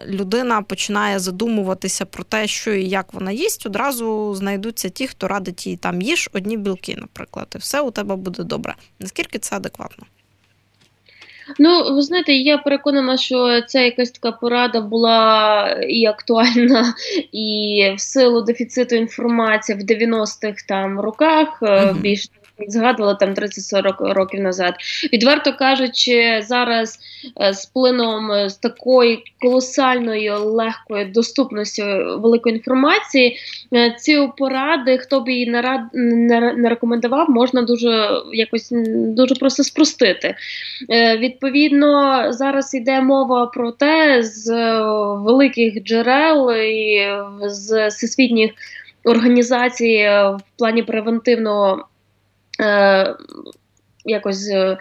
людина 0.07 0.63
починає 0.63 1.19
задумуватися 1.19 2.05
про 2.05 2.25
те, 2.25 2.47
що 2.47 2.75
і 2.75 2.89
як 2.89 3.15
вона 3.15 3.33
їсть, 3.33 3.67
одразу 3.67 4.35
знайдуться 4.35 4.89
ті, 4.89 5.07
хто 5.07 5.29
радить 5.29 5.67
їй 5.67 5.77
там 5.77 6.03
їж 6.03 6.31
одні 6.33 6.57
білки, 6.57 6.97
наприклад, 6.99 7.47
і 7.55 7.59
все 7.59 7.81
у 7.81 7.91
тебе 7.91 8.17
буде 8.17 8.43
добре. 8.43 8.75
Наскільки 9.01 9.39
це 9.39 9.57
адекватно? 9.57 10.05
Ну, 11.59 11.95
ви 11.95 12.03
знаєте, 12.03 12.33
я 12.33 12.59
переконана, 12.59 13.17
що 13.17 13.63
ця 13.63 13.81
якась 13.81 14.11
така 14.11 14.33
порада 14.33 14.81
була 14.81 15.69
і 15.89 16.07
актуальна, 16.07 16.95
і 17.33 17.93
в 17.97 18.01
силу 18.01 18.43
дефіциту 18.43 18.97
інформації 18.97 19.79
в 19.79 19.81
90-х 19.81 20.65
там 20.69 21.01
роках 21.01 21.63
uh-huh. 21.63 22.01
більш 22.01 22.29
згадувала 22.67 23.15
там 23.15 23.35
30-40 23.35 24.13
років 24.13 24.41
назад. 24.41 24.75
Відверто 25.13 25.53
кажучи, 25.53 26.43
зараз 26.43 26.99
е, 27.43 27.53
з 27.53 27.67
плином 27.67 28.33
е, 28.33 28.49
з 28.49 28.57
такої 28.57 29.25
колосальної 29.41 30.31
легкої 30.31 31.05
доступності 31.05 31.83
великої 32.19 32.55
інформації, 32.55 33.37
е, 33.75 33.97
ці 33.99 34.29
поради, 34.39 34.99
хто 34.99 35.21
б 35.21 35.29
її 35.29 35.51
не 35.51 35.63
рад 35.63 35.81
не, 35.93 36.53
не 36.53 36.69
рекомендував, 36.69 37.31
можна 37.31 37.63
дуже 37.63 38.23
якось 38.33 38.69
дуже 38.93 39.35
просто 39.35 39.65
спростити. 39.65 40.35
Відповідно, 41.19 42.25
зараз 42.33 42.75
йде 42.75 43.01
мова 43.01 43.47
про 43.47 43.73
те, 43.73 44.23
з 44.23 44.51
великих 45.17 45.83
джерел 45.83 46.53
і 46.53 47.09
з 47.43 47.89
всесвітніх 47.89 48.51
організацій 49.05 50.09
в 50.09 50.41
плані 50.59 50.83
превентивного 50.83 51.85
е, 52.61 53.15
якось 54.05 54.51
е, 54.51 54.79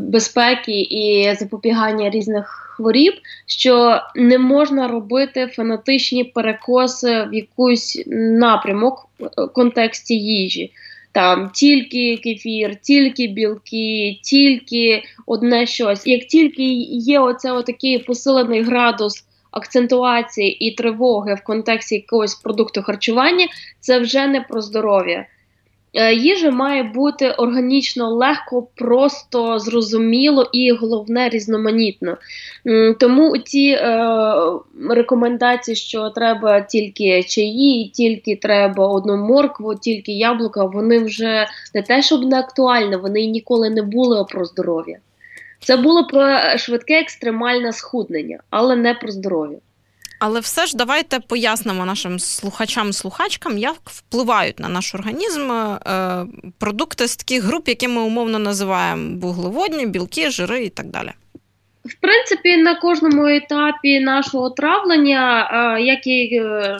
безпеки 0.00 0.80
і 0.80 1.34
запобігання 1.38 2.10
різних 2.10 2.62
хворіб, 2.76 3.14
що 3.46 4.00
не 4.14 4.38
можна 4.38 4.88
робити 4.88 5.46
фанатичні 5.46 6.24
перекоси 6.24 7.22
в 7.22 7.34
якийсь 7.34 8.02
напрямок 8.06 9.08
в 9.18 9.46
контексті 9.46 10.14
їжі. 10.14 10.72
Там 11.12 11.50
тільки 11.54 12.16
кефір, 12.16 12.76
тільки 12.82 13.26
білки, 13.26 14.18
тільки 14.22 15.02
одне 15.26 15.66
щось. 15.66 16.06
Як 16.06 16.24
тільки 16.24 16.64
є 16.88 17.20
оце 17.20 17.52
отакий 17.52 17.98
посилений 17.98 18.62
градус 18.62 19.24
акцентуації 19.50 20.66
і 20.66 20.74
тривоги 20.74 21.34
в 21.34 21.44
контексті 21.44 21.94
якогось 21.94 22.34
продукту 22.34 22.82
харчування, 22.82 23.46
це 23.80 23.98
вже 23.98 24.26
не 24.26 24.40
про 24.40 24.60
здоров'я. 24.60 25.26
Е, 25.94 26.14
їжа 26.14 26.50
має 26.50 26.82
бути 26.82 27.30
органічно, 27.30 28.10
легко, 28.10 28.66
просто 28.74 29.58
зрозуміло 29.58 30.50
і 30.52 30.72
головне 30.72 31.28
різноманітно. 31.28 32.16
Тому 32.98 33.38
ті 33.38 33.70
е, 33.70 34.04
рекомендації, 34.90 35.76
що 35.76 36.10
треба 36.10 36.60
тільки 36.60 37.22
чаї, 37.22 37.88
тільки 37.88 38.36
треба 38.36 38.88
одну 38.88 39.16
моркву, 39.16 39.74
тільки 39.74 40.12
яблука, 40.12 40.64
вони 40.64 40.98
вже 40.98 41.46
не 41.74 41.82
те, 41.82 42.02
щоб 42.02 42.24
не 42.24 42.38
актуальні, 42.38 42.96
вони 42.96 43.26
ніколи 43.26 43.70
не 43.70 43.82
були 43.82 44.24
про 44.24 44.44
здоров'я. 44.44 44.98
Це 45.60 45.76
було 45.76 46.06
про 46.06 46.38
швидке 46.56 47.00
екстремальне 47.00 47.72
схуднення, 47.72 48.40
але 48.50 48.76
не 48.76 48.94
про 48.94 49.12
здоров'я. 49.12 49.58
Але 50.24 50.40
все 50.40 50.66
ж 50.66 50.76
давайте 50.76 51.20
пояснимо 51.20 51.84
нашим 51.84 52.18
слухачам-слухачкам, 52.18 53.58
як 53.58 53.76
впливають 53.84 54.60
на 54.60 54.68
наш 54.68 54.94
організм 54.94 55.52
е, 55.52 56.26
продукти 56.58 57.08
з 57.08 57.16
таких 57.16 57.42
груп, 57.42 57.68
які 57.68 57.88
ми 57.88 58.02
умовно 58.02 58.38
називаємо 58.38 59.18
вуглеводні, 59.20 59.86
білки, 59.86 60.30
жири 60.30 60.64
і 60.64 60.68
так 60.68 60.86
далі. 60.86 61.12
В 61.84 61.94
принципі, 61.94 62.56
на 62.56 62.74
кожному 62.74 63.26
етапі 63.26 64.00
нашого 64.00 64.50
травлення, 64.50 65.78
як 65.78 66.06
і 66.06 66.30
е, 66.34 66.78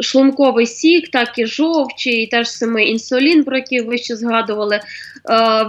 шлунковий 0.00 0.66
сік, 0.66 1.08
так 1.08 1.38
і 1.38 1.46
жовчі, 1.46 2.10
і 2.10 2.26
теж 2.26 2.50
самий 2.50 2.90
інсулін, 2.90 3.44
про 3.44 3.56
який 3.56 3.80
ви 3.80 3.98
ще 3.98 4.16
згадували, 4.16 4.80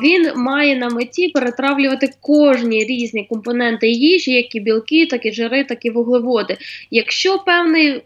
він 0.03 0.31
має 0.35 0.75
на 0.75 0.89
меті 0.89 1.27
перетравлювати 1.27 2.13
кожні 2.19 2.83
різні 2.83 3.27
компоненти 3.29 3.89
їжі, 3.89 4.31
як 4.31 4.55
і 4.55 4.59
білки, 4.59 5.05
так 5.05 5.25
і 5.25 5.31
жири, 5.31 5.63
так 5.63 5.85
і 5.85 5.89
вуглеводи. 5.89 6.57
Якщо 6.91 7.39
певний 7.39 8.01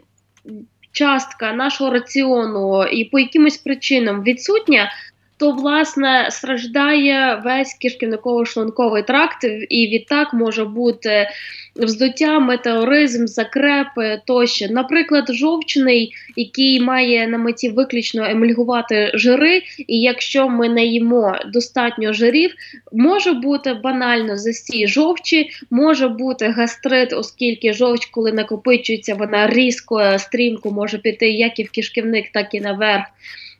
частка 0.92 1.52
нашого 1.52 1.90
раціону 1.90 2.84
і 2.84 3.04
по 3.04 3.18
якимось 3.18 3.56
причинам 3.56 4.22
відсутня, 4.22 4.92
то 5.38 5.50
власне 5.50 6.28
страждає 6.30 7.42
весь 7.44 7.78
кишківниково-шлунковий 7.84 9.06
тракт, 9.06 9.44
і 9.68 9.88
відтак 9.88 10.34
може 10.34 10.64
бути 10.64 11.28
вздуття, 11.76 12.38
метеоризм, 12.38 13.26
закрепи 13.26 14.20
тощо. 14.26 14.66
Наприклад, 14.70 15.24
жовчний, 15.28 16.12
який 16.36 16.80
має 16.80 17.26
на 17.26 17.38
меті 17.38 17.68
виключно 17.68 18.24
емульгувати 18.24 19.10
жири, 19.14 19.62
і 19.86 20.00
якщо 20.00 20.48
ми 20.48 20.68
не 20.68 20.84
їмо 20.84 21.38
достатньо 21.52 22.12
жирів, 22.12 22.54
може 22.92 23.32
бути 23.32 23.74
банально 23.74 24.36
застій 24.36 24.88
жовчі, 24.88 25.50
може 25.70 26.08
бути 26.08 26.48
гастрит, 26.48 27.12
оскільки 27.12 27.72
жовч, 27.72 28.06
коли 28.06 28.32
накопичується, 28.32 29.14
вона 29.14 29.46
різко 29.46 30.18
стрімко 30.18 30.70
може 30.70 30.98
піти 30.98 31.30
як 31.30 31.58
і 31.58 31.62
в 31.62 31.70
кишківник, 31.70 32.32
так 32.32 32.54
і 32.54 32.60
наверх. 32.60 33.04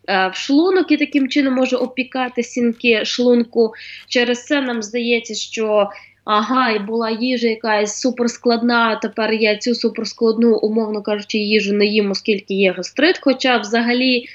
Е, 0.08 0.28
в 0.28 0.34
шлунок 0.34 0.90
і 0.90 0.96
таким 0.96 1.28
чином 1.28 1.54
може 1.54 1.76
опікати 1.76 2.42
сінки 2.42 3.04
шлунку. 3.04 3.72
Через 4.08 4.44
це 4.44 4.60
нам 4.60 4.82
здається, 4.82 5.34
що 5.34 5.90
ага, 6.24 6.70
і 6.70 6.78
була 6.78 7.10
їжа 7.10 7.48
якась 7.48 8.00
суперскладна, 8.00 8.96
тепер 8.96 9.32
я 9.32 9.56
цю 9.56 9.74
суперскладну, 9.74 10.56
умовно 10.56 11.02
кажучи, 11.02 11.38
їжу 11.38 11.72
не 11.72 11.86
їм, 11.86 12.10
оскільки 12.10 12.54
є 12.54 12.72
гастрит. 12.72 13.18
Хоча 13.20 13.58
взагалі 13.58 14.26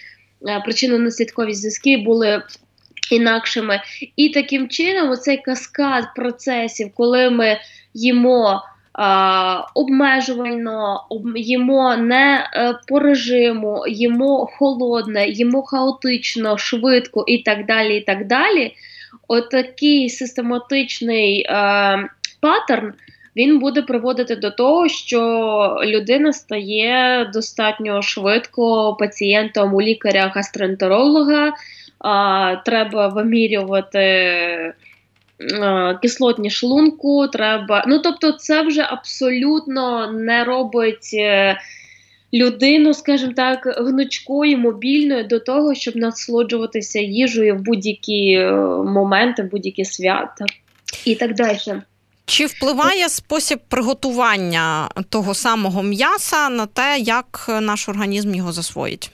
е, 0.47 0.63
причинно-наслідкові 0.67 1.53
зв'язки 1.53 1.97
були. 1.97 2.41
Інакшими. 3.11 3.81
І 4.15 4.29
таким 4.29 4.69
чином, 4.69 5.09
оцей 5.09 5.37
каскад 5.37 6.05
процесів, 6.15 6.91
коли 6.95 7.29
ми 7.29 7.57
їмо 7.93 8.61
обмежувально, 9.75 11.03
їмо 11.35 11.95
не 11.95 12.49
е, 12.53 12.75
по 12.87 12.99
режиму, 12.99 13.83
їмо 13.87 14.45
холодне, 14.45 15.27
їмо 15.27 15.63
хаотично, 15.63 16.57
швидко 16.57 17.23
і 17.27 17.37
так 17.37 17.65
далі. 17.65 17.97
і 17.97 18.01
так 18.01 18.27
далі. 18.27 18.73
Отакий 19.27 20.09
систематичний 20.09 21.41
е, 21.41 22.09
паттерн. 22.39 22.93
Він 23.35 23.59
буде 23.59 23.81
приводити 23.81 24.35
до 24.35 24.51
того, 24.51 24.87
що 24.87 25.21
людина 25.85 26.33
стає 26.33 27.29
достатньо 27.33 28.01
швидко 28.01 28.95
пацієнтом 28.99 29.73
у 29.73 29.81
лікаря-гастроентеролога, 29.81 31.53
треба 32.65 33.07
вимірювати 33.07 33.99
Е, 33.99 34.73
кислотні 36.01 36.49
шлунку, 36.49 37.27
треба. 37.27 37.85
Ну 37.87 37.99
тобто, 37.99 38.31
це 38.31 38.61
вже 38.61 38.81
абсолютно 38.81 40.11
не 40.11 40.43
робить 40.43 41.09
е, 41.13 41.57
людину, 42.33 42.93
скажімо 42.93 43.33
так, 43.35 43.75
гнучкою, 43.77 44.57
мобільною 44.57 45.23
до 45.23 45.39
того, 45.39 45.75
щоб 45.75 45.95
насолоджуватися 45.95 46.99
їжею 46.99 47.55
в 47.55 47.59
будь-які 47.61 48.31
е, 48.31 48.51
моменти, 48.85 49.43
в 49.43 49.51
будь-які 49.51 49.85
свята 49.85 50.45
і 51.05 51.15
так 51.15 51.35
далі. 51.35 51.81
Чи 52.25 52.45
впливає 52.45 53.09
спосіб 53.09 53.59
приготування 53.69 54.89
того 55.09 55.33
самого 55.33 55.83
м'яса 55.83 56.49
на 56.49 56.65
те, 56.65 56.97
як 56.99 57.45
наш 57.61 57.89
організм 57.89 58.35
його 58.35 58.51
засвоїть? 58.51 59.11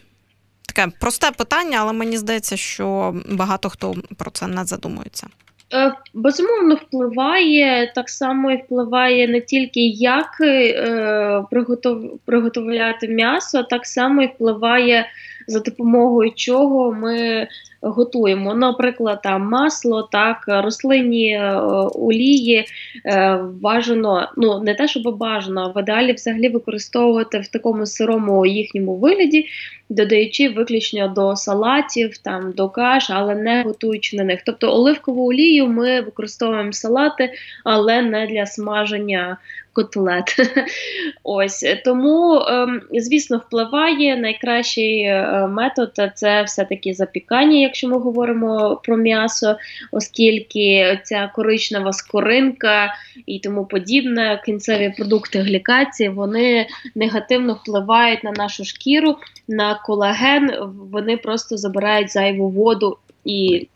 Таке 0.67 0.91
просте 0.99 1.31
питання, 1.31 1.77
але 1.81 1.93
мені 1.93 2.17
здається, 2.17 2.57
що 2.57 3.15
багато 3.29 3.69
хто 3.69 3.95
про 4.17 4.31
це 4.31 4.47
не 4.47 4.65
задумується. 4.65 5.27
Е, 5.73 5.93
безумовно, 6.13 6.75
впливає 6.75 7.91
так 7.95 8.09
само 8.09 8.51
і 8.51 8.57
впливає 8.57 9.27
не 9.27 9.41
тільки 9.41 9.87
як 9.87 10.41
е, 10.41 11.43
приготов, 11.51 12.19
приготовляти 12.25 13.07
м'ясо, 13.07 13.63
так 13.63 13.85
само 13.85 14.21
і 14.21 14.27
впливає 14.27 15.05
за 15.47 15.59
допомогою 15.59 16.31
чого 16.35 16.93
ми 16.93 17.47
готуємо. 17.81 18.53
Наприклад, 18.53 19.19
там 19.23 19.41
масло, 19.41 20.09
так, 20.11 20.43
рослинні 20.47 21.29
е, 21.29 21.51
олії 21.95 22.65
е, 23.05 23.39
бажано, 23.61 24.29
ну 24.37 24.59
не 24.59 24.73
те, 24.73 24.87
щоб 24.87 25.17
бажано, 25.17 25.73
в 25.75 25.81
ідеалі 25.81 26.13
взагалі 26.13 26.49
використовувати 26.49 27.39
в 27.39 27.47
такому 27.47 27.85
сирому 27.85 28.45
їхньому 28.45 28.95
вигляді, 28.95 29.45
додаючи 29.89 30.49
виключно 30.49 31.07
до 31.07 31.35
салатів, 31.35 32.17
там 32.17 32.51
до 32.51 32.69
каш, 32.69 33.09
але 33.09 33.35
не 33.35 33.63
готуючи 33.63 34.17
на 34.17 34.23
них. 34.23 34.41
Тобто 34.45 34.73
оливкову 34.73 35.29
олію 35.29 35.67
ми 35.67 36.01
використовуємо 36.01 36.73
салати, 36.73 37.31
але 37.63 38.01
не 38.01 38.27
для 38.27 38.45
смаження 38.45 39.37
котлет. 39.77 40.35
Ось 41.23 41.65
тому, 41.85 42.41
ем, 42.47 42.81
звісно, 42.93 43.37
впливає 43.37 44.17
найкращий 44.17 45.01
е, 45.01 45.47
метод 45.47 45.91
це 46.15 46.43
все-таки 46.43 46.93
запікання, 46.93 47.59
якщо 47.59 47.87
ми 47.87 47.99
говоримо 47.99 48.81
про 48.83 48.97
м'ясо, 48.97 49.57
оскільки 49.91 50.99
ця 51.03 51.31
коричнева 51.35 51.93
скоринка 51.93 52.93
і 53.25 53.39
тому 53.39 53.65
подібне, 53.65 54.41
кінцеві 54.45 54.93
продукти 54.97 55.39
глікації, 55.39 56.09
вони 56.09 56.67
негативно 56.95 57.53
впливають 57.53 58.23
на 58.23 58.31
нашу 58.31 58.65
шкіру, 58.65 59.15
на 59.47 59.75
колаген, 59.75 60.51
вони 60.91 61.17
просто 61.17 61.57
забирають 61.57 62.11
зайву 62.11 62.49
воду 62.49 62.97
і 63.25 63.67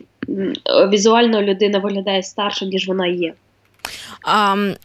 візуально 0.90 1.42
людина 1.42 1.78
виглядає 1.78 2.22
старше, 2.22 2.66
ніж 2.66 2.88
вона 2.88 3.06
є. 3.06 3.34
Um... 4.34 4.76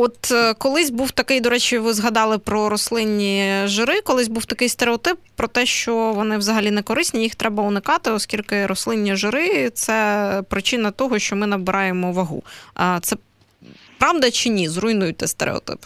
От 0.00 0.30
е, 0.32 0.54
колись 0.54 0.90
був 0.90 1.10
такий, 1.10 1.40
до 1.40 1.50
речі, 1.50 1.78
ви 1.78 1.92
згадали 1.92 2.38
про 2.38 2.68
рослинні 2.68 3.62
жири. 3.64 4.00
Колись 4.00 4.28
був 4.28 4.44
такий 4.44 4.68
стереотип 4.68 5.18
про 5.36 5.48
те, 5.48 5.66
що 5.66 6.12
вони 6.16 6.38
взагалі 6.38 6.70
не 6.70 6.82
корисні, 6.82 7.22
їх 7.22 7.34
треба 7.34 7.62
уникати, 7.62 8.10
оскільки 8.10 8.66
рослинні 8.66 9.16
жири 9.16 9.70
це 9.70 10.42
причина 10.48 10.90
того, 10.90 11.18
що 11.18 11.36
ми 11.36 11.46
набираємо 11.46 12.12
вагу. 12.12 12.42
А 12.74 13.00
це 13.02 13.16
правда 13.98 14.30
чи 14.30 14.48
ні? 14.48 14.68
Зруйнуйте 14.68 15.26
стереотип. 15.26 15.78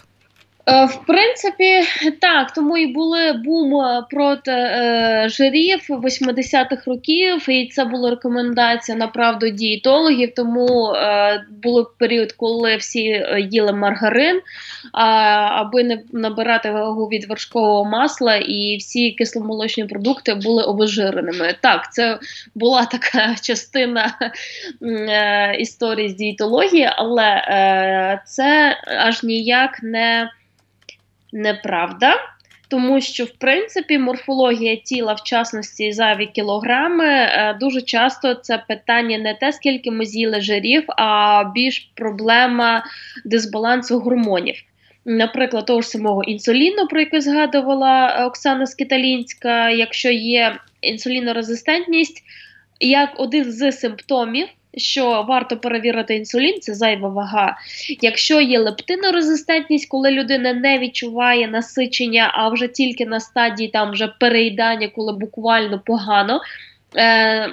Е, 0.66 0.84
в 0.84 1.06
принципі, 1.06 1.80
так, 2.20 2.50
тому 2.50 2.78
і 2.78 2.86
були 2.86 3.32
бум 3.32 3.74
е, 3.76 4.06
проти 4.10 4.50
е, 4.50 5.26
жирів 5.28 5.86
80-х 5.88 6.86
років, 6.86 7.50
і 7.50 7.68
це 7.68 7.84
була 7.84 8.10
рекомендація 8.10 8.98
направду 8.98 9.48
дієтологів. 9.48 10.34
Тому 10.34 10.92
е, 10.92 11.44
був 11.62 11.86
період, 11.98 12.32
коли 12.32 12.76
всі 12.76 13.08
е, 13.08 13.48
їли 13.50 13.72
маргарин, 13.72 14.40
а, 14.92 15.04
аби 15.60 15.84
не 15.84 16.02
набирати 16.12 16.70
вагу 16.70 17.06
від 17.06 17.28
вершкового 17.28 17.84
масла, 17.84 18.36
і 18.36 18.76
всі 18.76 19.10
кисломолочні 19.10 19.84
продукти 19.84 20.34
були 20.34 20.62
обезжиреними. 20.62 21.54
Так, 21.60 21.92
це 21.92 22.18
була 22.54 22.84
така 22.90 23.34
частина 23.42 24.14
е, 24.82 25.56
історії 25.58 26.08
з 26.08 26.14
дієтології, 26.14 26.90
але 26.96 27.42
це 28.26 28.76
аж 28.86 29.22
ніяк 29.22 29.82
не 29.82 30.30
неправда. 31.32 32.14
Тому 32.68 33.00
що, 33.00 33.24
в 33.24 33.30
принципі, 33.30 33.98
морфологія 33.98 34.76
тіла, 34.76 35.12
в 35.12 35.22
частності 35.22 35.92
зайві 35.92 36.26
кілограми, 36.26 37.06
е, 37.06 37.56
дуже 37.60 37.82
часто 37.82 38.34
це 38.34 38.64
питання 38.68 39.18
не 39.18 39.34
те, 39.34 39.52
скільки 39.52 39.90
ми 39.90 40.04
з'їли 40.04 40.40
жирів, 40.40 40.84
а 40.88 41.44
більш 41.54 41.90
проблема 41.94 42.84
дисбалансу 43.24 43.98
гормонів. 43.98 44.62
Наприклад, 45.04 45.66
того 45.66 45.80
ж 45.80 45.88
самого 45.88 46.22
інсуліну, 46.22 46.86
про 46.86 47.00
яку 47.00 47.20
згадувала 47.20 48.16
е, 48.18 48.24
Оксана 48.24 48.66
Скиталінська, 48.66 49.70
якщо 49.70 50.10
є 50.10 50.56
інсулінорезистентність, 50.82 52.22
як 52.80 53.20
один 53.20 53.52
з 53.52 53.72
симптомів 53.72 54.48
що 54.76 55.24
варто 55.28 55.56
перевірити 55.56 56.16
інсулін, 56.16 56.60
це 56.60 56.74
зайва 56.74 57.08
вага. 57.08 57.56
Якщо 58.00 58.40
є 58.40 58.58
лептинорезистентність, 58.58 59.88
коли 59.88 60.10
людина 60.10 60.52
не 60.52 60.78
відчуває 60.78 61.48
насичення, 61.48 62.30
а 62.34 62.48
вже 62.48 62.68
тільки 62.68 63.06
на 63.06 63.20
стадії 63.20 63.68
там 63.68 63.90
вже 63.90 64.08
переїдання, 64.20 64.88
коли 64.88 65.12
буквально 65.12 65.80
погано. 65.86 66.40
Е, 66.96 67.50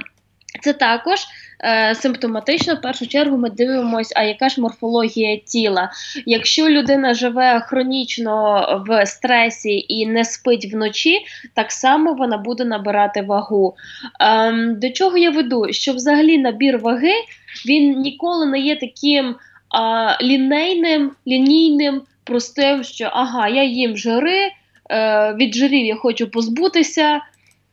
це 0.62 0.74
також 0.74 1.20
е, 1.64 1.96
симптоматично. 1.96 2.76
В 2.76 2.82
першу 2.82 3.08
чергу 3.08 3.38
ми 3.38 3.50
дивимося, 3.50 4.14
а 4.18 4.24
яка 4.24 4.50
ж 4.50 4.62
морфологія 4.62 5.38
тіла. 5.38 5.92
Якщо 6.26 6.70
людина 6.70 7.14
живе 7.14 7.60
хронічно 7.60 8.66
в 8.88 9.06
стресі 9.06 9.86
і 9.88 10.06
не 10.06 10.26
спить 10.26 10.74
вночі, 10.74 11.20
так 11.54 11.72
само 11.72 12.14
вона 12.14 12.38
буде 12.38 12.66
набирати 12.66 13.22
вагу. 13.22 13.76
Е, 14.22 14.52
до 14.52 14.90
чого 14.90 15.18
я 15.18 15.30
веду? 15.30 15.66
Що 15.72 15.94
взагалі 15.94 16.38
набір 16.38 16.78
ваги 16.78 17.14
він 17.68 18.02
ніколи 18.02 18.46
не 18.46 18.60
є 18.60 18.76
таким 18.76 19.26
е, 19.30 19.36
лінейним, 20.22 21.12
лінійним, 21.28 22.02
простим, 22.24 22.84
що 22.84 23.10
ага, 23.14 23.48
я 23.48 23.64
їм 23.64 23.98
жири, 23.98 24.52
е, 24.92 25.34
від 25.34 25.56
жирів 25.56 25.86
я 25.86 25.96
хочу 25.96 26.32
позбутися. 26.32 27.22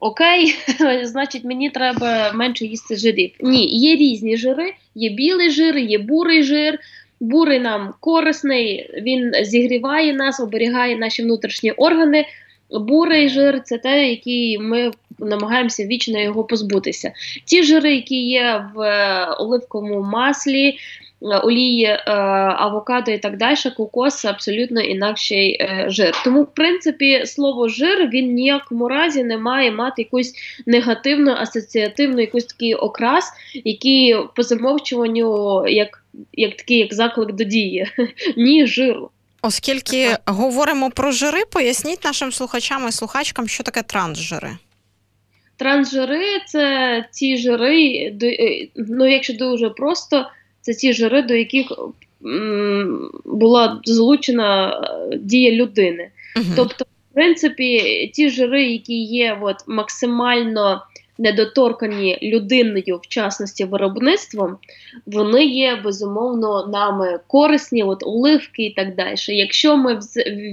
Окей, 0.01 0.55
значить, 1.03 1.45
мені 1.45 1.71
треба 1.71 2.33
менше 2.33 2.67
їсти 2.67 2.97
жирів. 2.97 3.31
Ні, 3.41 3.67
є 3.67 3.97
різні 3.97 4.37
жири, 4.37 4.73
є 4.95 5.11
білий 5.11 5.51
жир, 5.51 5.79
є 5.79 5.99
бурий 5.99 6.43
жир. 6.43 6.79
Бурий 7.21 7.61
нам 7.61 7.95
корисний, 8.01 8.91
він 9.03 9.33
зігріває 9.43 10.13
нас, 10.13 10.41
оберігає 10.41 10.97
наші 10.97 11.23
внутрішні 11.23 11.71
органи. 11.71 12.25
Бурий 12.71 13.29
жир 13.29 13.63
це 13.65 13.79
те, 13.79 14.11
який 14.11 14.59
ми 14.59 14.91
намагаємося 15.19 15.87
вічно 15.87 16.21
його 16.21 16.45
позбутися. 16.45 17.13
Ті 17.45 17.63
жири, 17.63 17.95
які 17.95 18.27
є 18.27 18.65
в 18.75 18.81
оливковому 19.39 20.03
маслі. 20.03 20.79
Олії, 21.21 21.99
авокадо 22.07 23.11
і 23.11 23.19
так 23.19 23.37
далі, 23.37 23.57
кокос 23.77 24.25
абсолютно 24.25 24.81
інакший 24.81 25.69
жир. 25.87 26.15
Тому, 26.25 26.43
в 26.43 26.55
принципі, 26.55 27.23
слово 27.27 27.69
жир 27.69 28.09
він 28.13 28.35
ніякому 28.35 28.89
разі 28.89 29.25
не 29.25 29.39
має 29.39 29.71
мати 29.71 30.03
якусь 30.03 30.33
негативну 30.67 31.33
асоціативну, 31.33 32.21
якийсь 32.21 32.45
такий 32.45 32.75
окрас, 32.75 33.33
який 33.65 34.17
по 34.35 34.43
замовчуванню 34.43 35.63
як 35.69 36.03
як 36.33 36.57
такий 36.57 36.79
як 36.79 36.95
заклик 36.95 37.33
до 37.33 37.45
дії, 37.45 37.87
ні 38.37 38.67
жиру. 38.67 39.11
Оскільки 39.43 40.17
говоримо 40.27 40.91
про 40.91 41.13
жири, 41.13 41.45
поясніть 41.53 42.05
нашим 42.05 42.33
слухачам 42.33 42.89
і 42.89 42.93
слухачкам, 42.93 43.49
що 43.49 43.63
таке 43.63 43.83
трансжири. 43.83 44.57
Трансжири 45.57 46.25
це 46.47 47.05
ті 47.13 47.37
жири, 47.37 48.13
е, 48.23 48.69
ну 48.77 49.11
якщо 49.11 49.35
дуже 49.35 49.71
просто, 49.71 50.27
це 50.67 50.75
ті 50.75 50.93
жири, 50.93 51.23
до 51.23 51.35
яких 51.35 51.73
була 53.25 53.81
залучена 53.85 54.69
е, 54.69 55.17
дія 55.17 55.53
людини. 55.53 56.09
Угу. 56.37 56.45
Тобто, 56.57 56.85
в 56.85 57.15
принципі, 57.15 58.11
ті 58.15 58.31
жири, 58.31 58.65
які 58.65 59.03
є 59.03 59.39
от, 59.43 59.57
максимально 59.67 60.83
недоторкані 61.19 62.19
людиною, 62.23 63.01
в 63.03 63.09
частності 63.09 63.65
виробництвом, 63.65 64.57
вони 65.07 65.45
є 65.45 65.81
безумовно 65.85 66.67
нами 66.67 67.21
корисні, 67.27 67.83
от 67.83 68.03
оливки 68.03 68.63
і 68.63 68.71
так 68.71 68.95
далі. 68.95 69.17
Якщо 69.29 69.77
ми 69.77 70.01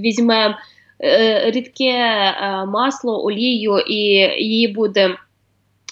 візьмемо 0.03 0.55
е, 1.03 1.51
рідке 1.51 1.89
е, 1.89 2.65
масло, 2.65 3.25
олію 3.25 3.79
і 3.79 3.95
її 4.43 4.67
буде. 4.67 5.15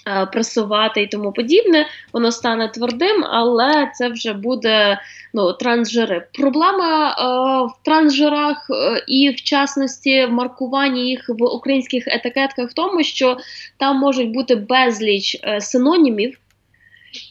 Е, 0.07 0.25
пресувати 0.25 1.01
і 1.01 1.07
тому 1.07 1.31
подібне, 1.31 1.87
воно 2.13 2.31
стане 2.31 2.67
твердим, 2.67 3.25
але 3.29 3.91
це 3.93 4.07
вже 4.07 4.33
буде 4.33 4.99
ну, 5.33 5.53
трансжири. 5.53 6.27
Проблема 6.33 7.09
е, 7.09 7.23
в 7.65 7.85
трансжирах 7.85 8.67
е, 8.69 9.03
і 9.07 9.29
в 9.29 9.35
частності 9.35 10.25
в 10.25 10.31
маркуванні 10.31 11.09
їх 11.09 11.29
в 11.29 11.43
українських 11.43 12.07
етикетках 12.07 12.69
в 12.69 12.73
тому, 12.73 13.03
що 13.03 13.37
там 13.77 13.97
можуть 13.97 14.31
бути 14.31 14.55
безліч 14.55 15.37
е, 15.43 15.61
синонімів. 15.61 16.37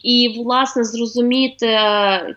І, 0.02 0.34
власне, 0.44 0.84
зрозуміти, 0.84 1.78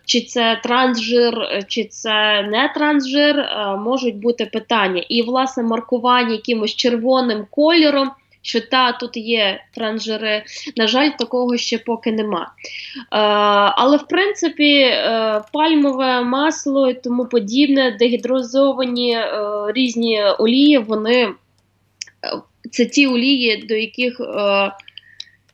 чи 0.05 0.21
це 0.21 0.59
трансжир, 0.63 1.63
чи 1.67 1.83
це 1.83 2.41
не 2.41 2.71
трансжир, 2.75 3.39
е, 3.39 3.75
можуть 3.77 4.15
бути 4.15 4.45
питання. 4.45 5.03
І, 5.09 5.21
власне, 5.21 5.63
маркування 5.63 6.31
якимось 6.31 6.75
червоним 6.75 7.45
кольором 7.51 8.11
що 8.43 8.61
та 8.61 8.91
тут 8.91 9.17
є 9.17 9.63
транжири. 9.75 10.43
На 10.77 10.87
жаль, 10.87 11.09
такого 11.19 11.57
ще 11.57 11.77
поки 11.77 12.11
нема. 12.11 12.41
Е, 12.41 12.51
але 13.77 13.97
в 13.97 14.07
принципі, 14.07 14.79
е, 14.79 15.41
пальмове 15.53 16.21
масло 16.21 16.89
і 16.89 16.93
тому 16.93 17.25
подібне, 17.25 17.97
дегідрозовані 17.99 19.15
е, 19.15 19.27
різні 19.75 20.23
олії, 20.23 20.77
вони 20.77 21.23
е, 21.23 21.33
це 22.71 22.85
ті 22.85 23.07
олії, 23.07 23.57
до 23.57 23.75
яких 23.75 24.19
е, 24.19 24.71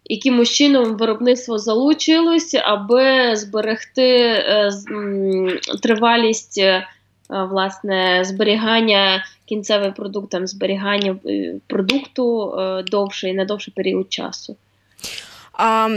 якимось 0.05 0.49
чином 0.49 0.97
виробництво 0.97 1.57
залучилось, 1.57 2.55
аби 2.63 3.35
зберегти 3.35 4.17
е, 4.17 4.71
тривалість. 5.83 6.61
Е, 7.31 7.43
власне 7.43 8.23
зберігання 8.23 9.25
кінцевим 9.45 9.93
продуктом, 9.93 10.47
зберігання 10.47 11.15
е, 11.25 11.55
продукту 11.67 12.53
довше 12.87 12.89
довший 12.91 13.33
на 13.33 13.45
довший 13.45 13.73
період 13.73 14.13
часу. 14.13 14.55
А, 15.53 15.89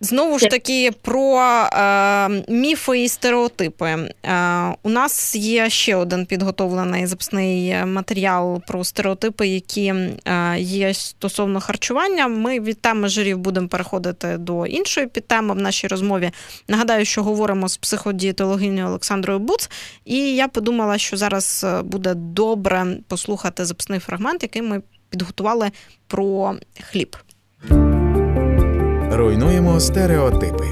Знову 0.00 0.38
ж 0.38 0.46
таки 0.46 0.90
про 1.02 1.40
е, 1.40 2.28
міфи 2.48 3.02
і 3.02 3.08
стереотипи. 3.08 3.86
Е, 3.86 4.74
У 4.82 4.88
нас 4.88 5.34
є 5.34 5.70
ще 5.70 5.96
один 5.96 6.26
підготовлений 6.26 7.06
записний 7.06 7.84
матеріал 7.84 8.62
про 8.66 8.84
стереотипи, 8.84 9.46
які 9.46 9.94
е, 10.24 10.56
є 10.58 10.94
стосовно 10.94 11.60
харчування. 11.60 12.28
Ми 12.28 12.60
від 12.60 12.80
теми 12.80 13.08
жирів 13.08 13.38
будемо 13.38 13.68
переходити 13.68 14.36
до 14.38 14.66
іншої 14.66 15.06
підтеми 15.06 15.54
в 15.54 15.58
нашій 15.58 15.86
розмові. 15.86 16.30
Нагадаю, 16.68 17.04
що 17.04 17.22
говоримо 17.22 17.68
з 17.68 17.76
психодієтологинею 17.76 18.86
Олександрою 18.86 19.38
Буц, 19.38 19.70
і 20.04 20.16
я 20.16 20.48
подумала, 20.48 20.98
що 20.98 21.16
зараз 21.16 21.66
буде 21.84 22.14
добре 22.14 22.86
послухати 23.08 23.64
записний 23.64 24.00
фрагмент, 24.00 24.42
який 24.42 24.62
ми 24.62 24.82
підготували 25.10 25.70
про 26.06 26.54
хліб. 26.80 27.16
Руйнуємо 29.10 29.80
стереотипи. 29.80 30.64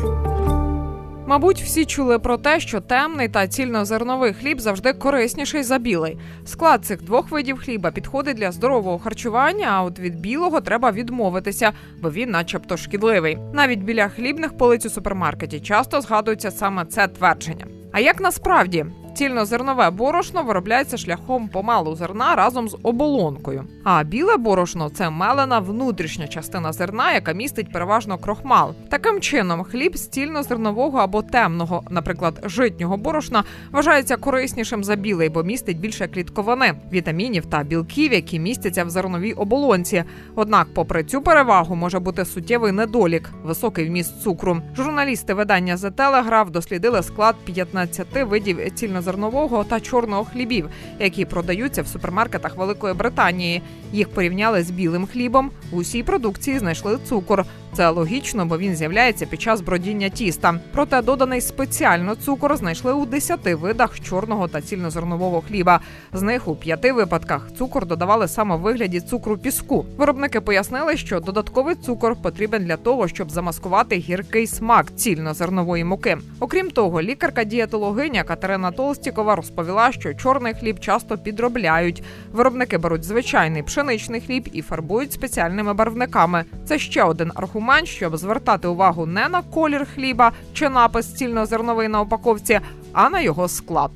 Мабуть, 1.26 1.62
всі 1.62 1.84
чули 1.84 2.18
про 2.18 2.36
те, 2.36 2.60
що 2.60 2.80
темний 2.80 3.28
та 3.28 3.48
цільнозерновий 3.48 4.32
хліб 4.32 4.60
завжди 4.60 4.92
корисніший 4.92 5.62
за 5.62 5.78
білий. 5.78 6.18
Склад 6.44 6.84
цих 6.84 7.02
двох 7.02 7.30
видів 7.30 7.58
хліба 7.58 7.90
підходить 7.90 8.36
для 8.36 8.52
здорового 8.52 8.98
харчування. 8.98 9.66
А 9.70 9.82
от 9.82 9.98
від 9.98 10.20
білого 10.20 10.60
треба 10.60 10.90
відмовитися, 10.90 11.72
бо 12.02 12.10
він, 12.10 12.30
начебто, 12.30 12.76
шкідливий. 12.76 13.38
Навіть 13.52 13.82
біля 13.82 14.08
хлібних 14.08 14.56
полиць 14.56 14.86
у 14.86 14.90
супермаркеті 14.90 15.60
часто 15.60 16.00
згадується 16.00 16.50
саме 16.50 16.84
це 16.84 17.08
твердження. 17.08 17.66
А 17.92 18.00
як 18.00 18.20
насправді 18.20 18.86
Цільнозернове 19.16 19.90
борошно 19.90 20.42
виробляється 20.42 20.96
шляхом 20.96 21.48
помалу 21.48 21.96
зерна 21.96 22.34
разом 22.34 22.68
з 22.68 22.76
оболонкою. 22.82 23.64
А 23.84 24.02
біле 24.04 24.36
борошно 24.36 24.88
це 24.90 25.10
мелена 25.10 25.58
внутрішня 25.58 26.28
частина 26.28 26.72
зерна, 26.72 27.12
яка 27.12 27.32
містить 27.32 27.72
переважно 27.72 28.18
крохмал. 28.18 28.74
Таким 28.90 29.20
чином, 29.20 29.62
хліб 29.64 29.96
з 29.96 30.08
цільнозернового 30.08 30.98
або 30.98 31.22
темного, 31.22 31.82
наприклад, 31.90 32.40
житнього 32.44 32.96
борошна, 32.96 33.44
вважається 33.72 34.16
кориснішим 34.16 34.84
за 34.84 34.96
білий, 34.96 35.28
бо 35.28 35.42
містить 35.42 35.80
більше 35.80 36.08
клітковини, 36.08 36.74
вітамінів 36.92 37.46
та 37.46 37.62
білків, 37.62 38.12
які 38.12 38.38
містяться 38.38 38.84
в 38.84 38.90
зерновій 38.90 39.32
оболонці. 39.32 40.04
Однак, 40.34 40.66
попри 40.74 41.04
цю 41.04 41.22
перевагу, 41.22 41.76
може 41.76 41.98
бути 41.98 42.24
суттєвий 42.24 42.72
недолік 42.72 43.30
високий 43.44 43.88
вміст 43.88 44.22
цукру. 44.22 44.62
Журналісти 44.76 45.34
видання 45.34 45.76
The 45.76 45.90
Telegraph 45.90 46.50
дослідили 46.50 47.02
склад 47.02 47.36
15 47.44 48.06
видів 48.14 48.74
цільнозернового 48.74 49.05
зернового 49.06 49.64
та 49.64 49.80
чорного 49.80 50.24
хлібів, 50.24 50.68
які 51.00 51.24
продаються 51.24 51.82
в 51.82 51.86
супермаркетах 51.86 52.56
Великої 52.56 52.94
Британії. 52.94 53.62
Їх 53.92 54.08
порівняли 54.08 54.62
з 54.62 54.70
білим 54.70 55.06
хлібом. 55.06 55.50
В 55.70 55.76
усій 55.76 56.02
продукції 56.02 56.58
знайшли 56.58 56.98
цукор. 57.08 57.44
Це 57.76 57.88
логічно, 57.88 58.46
бо 58.46 58.58
він 58.58 58.76
з'являється 58.76 59.26
під 59.26 59.42
час 59.42 59.60
бродіння 59.60 60.08
тіста. 60.08 60.60
Проте 60.72 61.02
доданий 61.02 61.40
спеціально 61.40 62.14
цукор 62.14 62.56
знайшли 62.56 62.92
у 62.92 63.06
10 63.06 63.40
видах 63.44 64.00
чорного 64.00 64.48
та 64.48 64.60
цільнозернового 64.60 65.40
хліба. 65.40 65.80
З 66.12 66.22
них 66.22 66.48
у 66.48 66.56
п'яти 66.56 66.92
випадках 66.92 67.48
цукор 67.58 67.86
додавали 67.86 68.28
саме 68.28 68.56
в 68.56 68.60
вигляді 68.60 69.00
цукру 69.00 69.38
піску. 69.38 69.86
Виробники 69.96 70.40
пояснили, 70.40 70.96
що 70.96 71.20
додатковий 71.20 71.74
цукор 71.74 72.16
потрібен 72.22 72.64
для 72.64 72.76
того, 72.76 73.08
щоб 73.08 73.30
замаскувати 73.30 73.96
гіркий 73.96 74.46
смак 74.46 74.96
цільнозернової 74.96 75.84
муки. 75.84 76.18
Окрім 76.40 76.70
того, 76.70 77.02
лікарка-дієтологиня 77.02 78.24
Катерина 78.24 78.70
Толстікова 78.70 79.36
розповіла, 79.36 79.92
що 79.92 80.14
чорний 80.14 80.54
хліб 80.54 80.80
часто 80.80 81.18
підробляють. 81.18 82.02
Виробники 82.32 82.78
беруть 82.78 83.04
звичайний 83.04 83.62
пшеничний 83.62 84.20
хліб 84.20 84.48
і 84.52 84.62
фарбують 84.62 85.12
спеціальними 85.12 85.74
барвниками. 85.74 86.44
Це 86.64 86.78
ще 86.78 87.02
один 87.02 87.32
аргумент 87.34 87.65
аргумент, 87.66 87.88
щоб 87.88 88.16
звертати 88.16 88.68
увагу 88.68 89.06
не 89.06 89.28
на 89.28 89.42
колір 89.42 89.86
хліба 89.94 90.32
чи 90.52 90.68
напис 90.68 91.14
цільнозерновий 91.14 91.88
на 91.88 92.00
упаковці, 92.00 92.60
а 92.92 93.08
на 93.08 93.20
його 93.20 93.48
склад. 93.48 93.90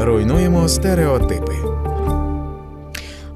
Руйнуємо 0.00 0.68
стереотипи. 0.68 1.52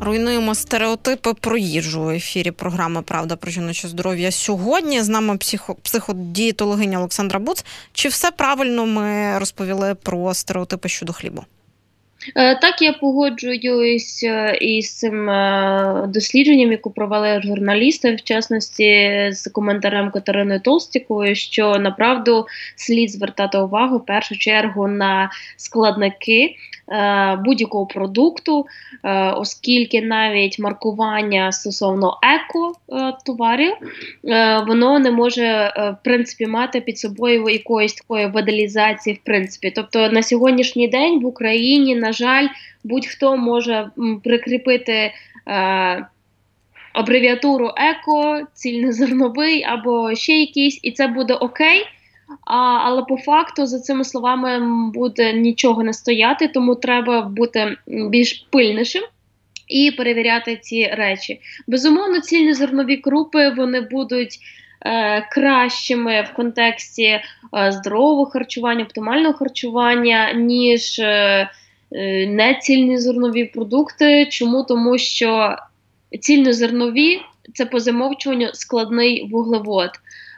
Руйнуємо 0.01 0.55
стереотипи 0.55 1.35
про 1.35 1.57
їжу 1.57 2.03
в 2.03 2.09
ефірі 2.09 2.51
програми 2.51 3.03
Правда 3.03 3.37
про 3.37 3.51
жіноче 3.51 3.89
здоров'я 3.89 4.31
сьогодні. 4.31 5.03
З 5.03 5.09
нами 5.09 5.37
психо, 5.37 5.75
психодієтологиня 5.75 6.99
Олександра 6.99 7.39
Буц. 7.39 7.65
Чи 7.93 8.09
все 8.09 8.31
правильно 8.31 8.87
ми 8.87 9.39
розповіли 9.39 9.95
про 9.95 10.35
стереотипи 10.35 10.89
щодо 10.89 11.13
хлібу? 11.13 11.45
Е, 12.35 12.55
так, 12.55 12.83
я 12.83 12.93
погоджуюсь 12.93 14.25
е, 14.25 14.59
із 14.61 14.99
цим 14.99 15.31
е, 15.31 16.05
дослідженням, 16.09 16.73
яку 16.73 16.91
провели 16.91 17.43
журналісти, 17.43 18.15
в 18.15 18.23
частності 18.23 19.29
з 19.33 19.51
коментарем 19.53 20.11
Катерини 20.11 20.61
Толстікової, 20.61 21.35
що 21.35 21.79
направду 21.79 22.47
слід 22.77 23.11
звертати 23.11 23.59
увагу 23.59 23.99
в 23.99 24.07
першу 24.07 24.39
чергу 24.39 24.89
на 24.89 25.31
складники 25.57 26.57
будь-якого 27.45 27.87
продукту, 27.87 28.67
оскільки 29.37 30.03
навіть 30.03 30.59
маркування 30.59 31.53
стосовно 31.53 32.19
еко 32.23 32.73
товарів 33.27 33.73
воно 34.67 34.99
не 34.99 35.11
може 35.11 35.73
в 35.77 36.05
принципі 36.05 36.47
мати 36.47 36.81
під 36.81 36.99
собою 36.99 37.49
якоїсь 37.49 37.95
такої 37.95 38.27
видалізації, 38.27 39.17
в 39.17 39.25
принципі. 39.25 39.73
Тобто 39.77 40.09
на 40.09 40.23
сьогоднішній 40.23 40.89
день 40.89 41.21
в 41.21 41.27
Україні 41.27 41.97
на 41.97 42.13
жаль, 42.13 42.49
будь-хто 42.85 43.37
може 43.37 43.91
прикріпити. 44.25 45.13
Е, 45.49 46.07
абревіатуру 46.93 47.71
еко, 47.77 48.41
цільнозерновий 48.55 49.63
або 49.63 50.15
ще 50.15 50.33
якийсь, 50.33 50.81
і 50.83 50.93
це 50.93 51.07
буде 51.07 51.35
окей. 51.35 51.87
А, 52.45 52.57
Але 52.57 53.03
по 53.03 53.17
факту 53.17 53.67
за 53.67 53.81
цими 53.81 54.05
словами 54.05 54.61
буде 54.93 55.33
нічого 55.33 55.83
не 55.83 55.93
стояти, 55.93 56.49
тому 56.49 56.75
треба 56.75 57.23
бути 57.23 57.77
більш 57.87 58.47
пильнішим 58.51 59.03
і 59.69 59.91
перевіряти 59.91 60.57
ці 60.57 60.87
речі. 60.87 61.41
Безумовно, 61.67 62.21
цільнозернові 62.21 62.97
крупи 62.97 63.51
вони 63.51 63.81
будуть 63.81 64.39
е, 64.81 65.21
кращими 65.31 66.23
в 66.33 66.37
контексті 66.37 67.03
е, 67.03 67.23
здорового 67.73 68.27
харчування, 68.27 68.85
оптимального 68.85 69.35
харчування, 69.35 70.33
ніж 70.33 70.99
е, 70.99 71.51
е, 71.93 72.27
нецільнозернові 72.27 73.45
продукти. 73.45 74.27
Чому? 74.27 74.63
Тому 74.63 74.99
що 74.99 75.57
цільнозернові 76.21 77.21
це 77.55 77.67
по 77.67 77.81
замовчуванню 77.81 78.49
складний 78.53 79.29
вуглевод 79.31 79.91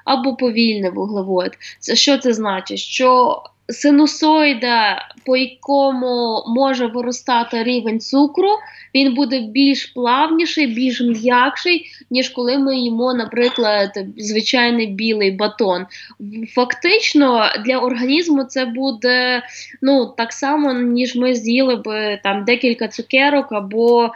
або 0.05 0.37
повільний 0.37 0.91
вуглевод. 0.91 1.51
Це 1.81 1.97
що 1.97 2.19
це 2.19 2.33
значить? 2.33 2.79
Що 2.79 3.43
синусоїда, 3.69 5.09
по 5.25 5.37
якому 5.37 6.43
може 6.47 6.87
виростати 6.87 7.63
рівень 7.63 8.01
цукру, 8.01 8.49
він 8.95 9.15
буде 9.15 9.41
більш 9.41 9.87
плавніший, 9.87 10.67
більш 10.67 11.01
м'якший, 11.01 11.87
ніж 12.11 12.29
коли 12.29 12.59
ми 12.59 12.77
їмо, 12.77 13.15
наприклад, 13.15 13.91
звичайний 14.17 14.87
білий 14.87 15.31
батон. 15.31 15.87
Фактично 16.55 17.47
для 17.65 17.79
організму 17.79 18.45
це 18.45 18.65
буде 18.65 19.43
ну 19.83 20.15
так 20.17 20.33
само, 20.33 20.73
ніж 20.73 21.17
ми 21.17 21.35
з'їли 21.35 21.77
б 21.77 22.17
там 22.25 22.45
декілька 22.45 22.89
цукерок 22.89 23.53
або 23.53 24.11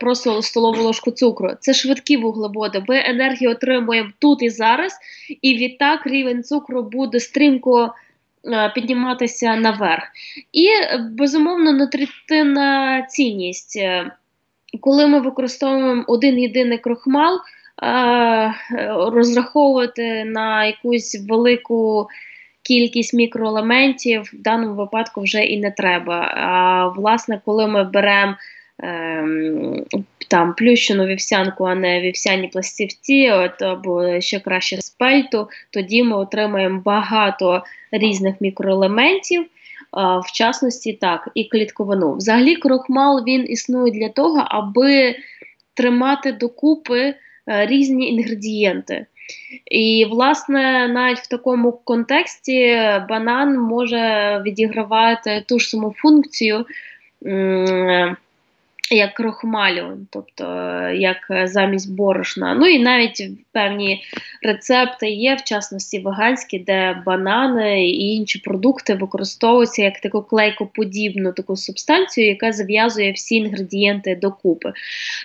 просто 0.00 0.42
столову 0.42 0.82
ложку 0.82 1.10
цукру. 1.10 1.50
Це 1.60 1.74
швидкі 1.74 2.16
вуглеводи. 2.16 2.84
Ми 2.88 3.02
енергію 3.06 3.50
отримуємо 3.50 4.10
тут 4.18 4.42
і 4.42 4.50
зараз, 4.50 4.98
і 5.42 5.56
відтак 5.56 6.06
рівень 6.06 6.42
цукру 6.42 6.82
буде 6.82 7.20
стрімко. 7.20 7.94
Е, 8.52 8.72
підніматися 8.74 9.56
наверх. 9.56 10.02
І 10.52 10.68
безумовно 11.10 11.72
нутритивна 11.72 13.02
цінність. 13.02 13.76
Е, 13.76 14.10
коли 14.80 15.06
ми 15.06 15.20
використовуємо 15.20 16.04
один 16.08 16.38
єдиний 16.38 16.78
крохмал, 16.78 17.38
е, 17.82 18.54
розраховувати 19.12 20.24
на 20.24 20.64
якусь 20.64 21.24
велику 21.28 22.08
кількість 22.62 23.14
мікроелементів 23.14 24.22
в 24.22 24.42
даному 24.42 24.74
випадку 24.74 25.20
вже 25.20 25.44
і 25.44 25.60
не 25.60 25.70
треба. 25.70 26.34
А 26.36 26.88
власне, 26.88 27.40
коли 27.44 27.66
ми 27.66 27.84
беремо 27.84 28.30
ем, 28.30 28.36
там 30.28 30.54
плющену 30.54 31.06
вівсянку, 31.06 31.64
а 31.64 31.74
не 31.74 32.00
вівсяні 32.00 32.48
пластівці, 32.48 33.30
от, 33.30 33.62
або 33.62 34.20
ще 34.20 34.40
краще 34.40 34.82
спельту, 34.82 35.48
тоді 35.70 36.02
ми 36.02 36.16
отримаємо 36.16 36.82
багато 36.84 37.62
різних 37.92 38.40
мікроелементів. 38.40 39.46
В 40.26 40.32
частності, 40.32 40.92
так, 40.92 41.28
і 41.34 41.44
клітковину. 41.44 42.14
Взагалі, 42.14 42.56
крохмал 42.56 43.24
він 43.26 43.50
існує 43.50 43.92
для 43.92 44.08
того, 44.08 44.44
аби 44.46 45.16
тримати 45.74 46.32
докупи 46.32 47.00
е, 47.00 47.14
різні 47.66 48.08
інгредієнти. 48.12 49.06
І, 49.70 50.06
власне, 50.10 50.88
навіть 50.88 51.18
в 51.18 51.28
такому 51.28 51.72
контексті 51.72 52.80
банан 53.08 53.58
може 53.58 54.42
відігравати 54.46 55.44
ту 55.48 55.58
ж 55.58 55.68
саму 55.68 55.94
функцію 55.96 56.66
як 58.90 59.14
крохмалю, 59.14 59.98
тобто 60.10 60.44
як 60.94 61.16
замість 61.44 61.96
борошна. 61.96 62.54
Ну 62.54 62.66
і 62.66 62.78
навіть 62.78 63.22
певні 63.52 64.02
рецепти 64.42 65.10
є, 65.10 65.34
в 65.34 65.44
частності 65.44 65.98
веганські, 65.98 66.58
де 66.58 67.02
банани 67.06 67.88
і 67.88 68.14
інші 68.14 68.38
продукти 68.38 68.94
використовуються 68.94 69.82
як 69.82 70.00
таку 70.00 70.22
клейкоподібну 70.22 71.32
таку 71.32 71.56
субстанцію, 71.56 72.26
яка 72.26 72.52
зав'язує 72.52 73.12
всі 73.12 73.36
інгредієнти 73.36 74.16
докупи. 74.16 74.72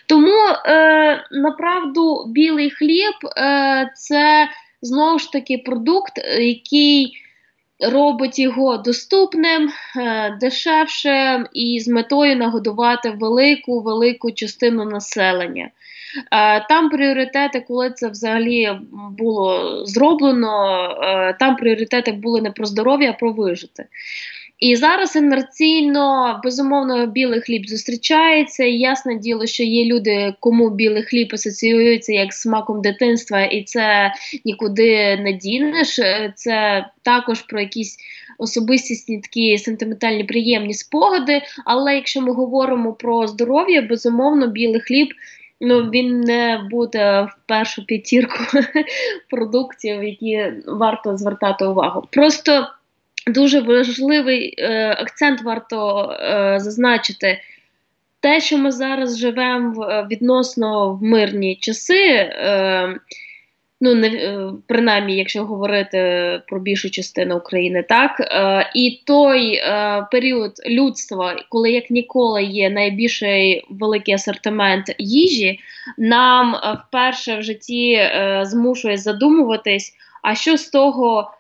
Тому, 0.06 0.38
е, 0.66 1.26
направду, 1.32 2.26
білий 2.28 2.70
хліб 2.70 3.14
е, 3.38 3.92
це 3.96 4.50
знову 4.82 5.20
ж 5.20 5.32
таки 5.32 5.58
продукт, 5.58 6.18
який 6.40 7.14
робить 7.82 8.40
його 8.40 8.78
доступним, 8.78 9.72
е, 9.98 10.38
дешевшим 10.42 11.48
і 11.54 11.80
з 11.80 11.88
метою 11.88 12.36
нагодувати 12.36 13.10
велику 13.10 13.82
велику 13.82 14.32
частину 14.32 14.86
населення. 14.86 15.70
Е, 16.32 16.66
там 16.70 16.90
пріоритети, 16.90 17.66
коли 17.68 17.92
це 17.92 18.10
взагалі 18.10 18.72
було 19.18 19.76
зроблено, 19.86 20.84
е, 21.04 21.34
там 21.40 21.56
пріоритети 21.56 22.12
були 22.12 22.42
не 22.42 22.52
про 22.52 22.66
здоров'я, 22.66 23.10
а 23.10 23.14
про 23.14 23.32
вижити. 23.34 23.86
І 24.62 24.76
зараз 24.76 25.16
інерційно, 25.16 26.40
безумовно, 26.44 27.08
білий 27.08 27.42
хліб 27.42 27.70
зустрічається. 27.70 28.64
І 28.64 28.78
ясне 28.78 29.16
діло, 29.16 29.46
що 29.46 29.64
є 29.64 29.86
люди, 29.86 30.34
кому 30.40 30.70
білий 30.70 31.04
хліб 31.04 31.30
асоціюється 31.34 32.14
як 32.14 32.34
смаком 32.34 32.82
дитинства, 32.82 33.42
і 33.42 33.64
це 33.64 34.14
нікуди 34.46 35.18
не 35.18 35.34
дінеш. 35.34 36.00
Це 36.36 36.86
також 37.02 37.42
про 37.42 37.60
якісь 37.60 37.98
особистісні 38.38 39.20
такі 39.20 39.58
сентиментальні, 39.58 40.24
приємні 40.24 40.74
спогади. 40.74 41.42
Але 41.66 41.96
якщо 41.96 42.22
ми 42.22 42.34
говоримо 42.34 42.94
про 42.94 43.28
здоров'я, 43.28 43.82
безумовно, 43.82 44.48
білий 44.48 44.82
хліб. 44.82 45.08
Ну, 45.64 45.80
він 45.82 46.22
не 46.22 46.68
буде 46.72 47.22
в 47.22 47.48
першу 47.48 47.86
п'ятірку 47.86 48.44
продуктів, 49.30 50.04
які 50.04 50.54
варто 50.68 51.18
звертати 51.18 51.66
увагу. 51.66 52.08
Просто 52.12 52.68
дуже 53.28 53.62
важливий 53.62 54.56
е, 54.58 54.96
акцент 55.00 55.42
варто 55.42 56.12
е, 56.12 56.56
зазначити. 56.60 57.40
Те, 58.20 58.42
що 58.42 58.58
ми 58.58 58.72
зараз 58.72 59.18
живемо 59.18 59.74
в 59.74 60.08
відносно 60.12 60.94
в 60.94 61.04
мирні 61.04 61.56
часи, 61.56 62.08
е, 62.08 62.96
ну 63.82 63.96
не 63.96 64.08
е, 64.08 64.50
принаймні, 64.68 65.18
якщо 65.18 65.46
говорити 65.46 66.42
про 66.48 66.60
більшу 66.60 66.90
частину 66.90 67.38
України, 67.38 67.84
так 67.90 68.20
е, 68.20 68.72
і 68.76 69.02
той 69.06 69.54
е, 69.54 70.06
період 70.12 70.52
людства, 70.68 71.36
коли 71.50 71.72
як 71.72 71.90
ніколи 71.90 72.44
є 72.44 72.70
найбільший 72.70 73.66
великий 73.70 74.14
асортимент 74.14 74.96
їжі, 74.98 75.60
нам 75.98 76.56
е, 76.56 76.78
вперше 76.88 77.38
в 77.38 77.44
житті 77.44 77.94
е, 77.94 78.42
змушує 78.46 78.98
задумуватись, 78.98 79.94
а 80.22 80.36
що 80.36 80.58
з 80.58 80.70
того 80.70 81.32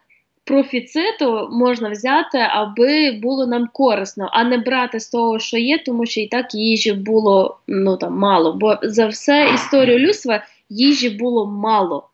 профіциту 0.52 1.48
можна 1.52 1.90
взяти, 1.90 2.38
аби 2.38 3.12
було 3.12 3.48
нам 3.48 3.70
корисно, 3.74 4.30
а 4.32 4.44
не 4.44 4.58
брати 4.58 5.00
з 5.00 5.10
того, 5.10 5.40
що 5.40 5.58
є, 5.58 5.78
тому 5.86 6.06
що 6.06 6.22
і 6.22 6.28
так 6.28 6.54
їжі 6.54 6.94
було 6.94 7.58
ну 7.68 7.98
там 7.98 8.18
мало. 8.18 8.54
Бо 8.54 8.78
за 8.84 9.08
все 9.08 9.52
історію 9.56 10.00
людства 10.00 10.44
їжі 10.70 11.10
було 11.10 11.46
мало. 11.48 12.10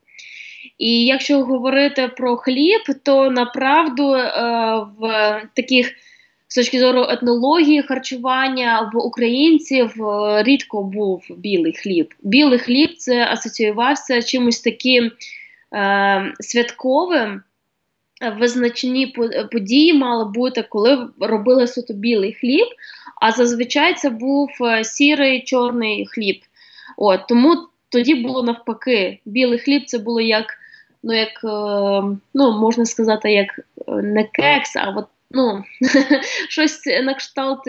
І 0.78 1.06
якщо 1.06 1.44
говорити 1.44 2.08
про 2.18 2.38
хліб, 2.38 2.82
то 3.04 3.30
направду 3.32 4.14
е, 4.14 4.32
в 5.00 5.42
таких 5.54 5.92
з 6.48 6.56
точки 6.56 6.80
зору 6.80 7.06
етнології 7.10 7.82
харчування 7.82 8.92
в 8.94 8.98
українців 8.98 10.04
е, 10.04 10.44
рідко 10.44 10.84
був 10.84 11.26
білий 11.38 11.74
хліб. 11.74 12.14
Білий 12.24 12.60
хліб 12.60 12.98
це 12.98 13.26
асоціювався 13.26 14.22
чимось 14.22 14.62
таким 14.62 15.12
е, 15.74 16.34
святковим 16.40 17.42
визначні 18.40 19.16
події 19.52 19.94
мали 19.94 20.26
бути, 20.26 20.66
коли 20.70 21.10
робили 21.20 21.68
суто 21.68 21.94
білий 21.94 22.34
хліб, 22.34 22.68
а 23.22 23.32
зазвичай 23.32 23.94
це 23.94 24.10
був 24.10 24.50
е, 24.62 24.84
сірий 24.84 25.44
чорний 25.44 26.08
хліб. 26.08 26.40
От, 26.98 27.20
Тому 27.28 27.58
тоді 27.90 28.16
було 28.16 28.44
навпаки, 28.44 29.20
білий 29.26 29.60
хліб 29.60 29.86
це 29.86 29.98
було 29.98 30.22
як, 30.22 30.46
ну, 31.04 31.14
як, 31.14 31.44
е, 31.44 32.18
ну, 32.34 32.60
можна 32.60 32.86
сказати, 32.86 33.34
як 33.34 33.60
е, 33.60 33.92
не 33.92 34.24
кекс, 34.24 34.76
а 34.76 34.94
от, 34.98 35.06
ну, 35.32 35.64
щось 36.50 36.86
на 37.04 37.14
кшталт 37.14 37.60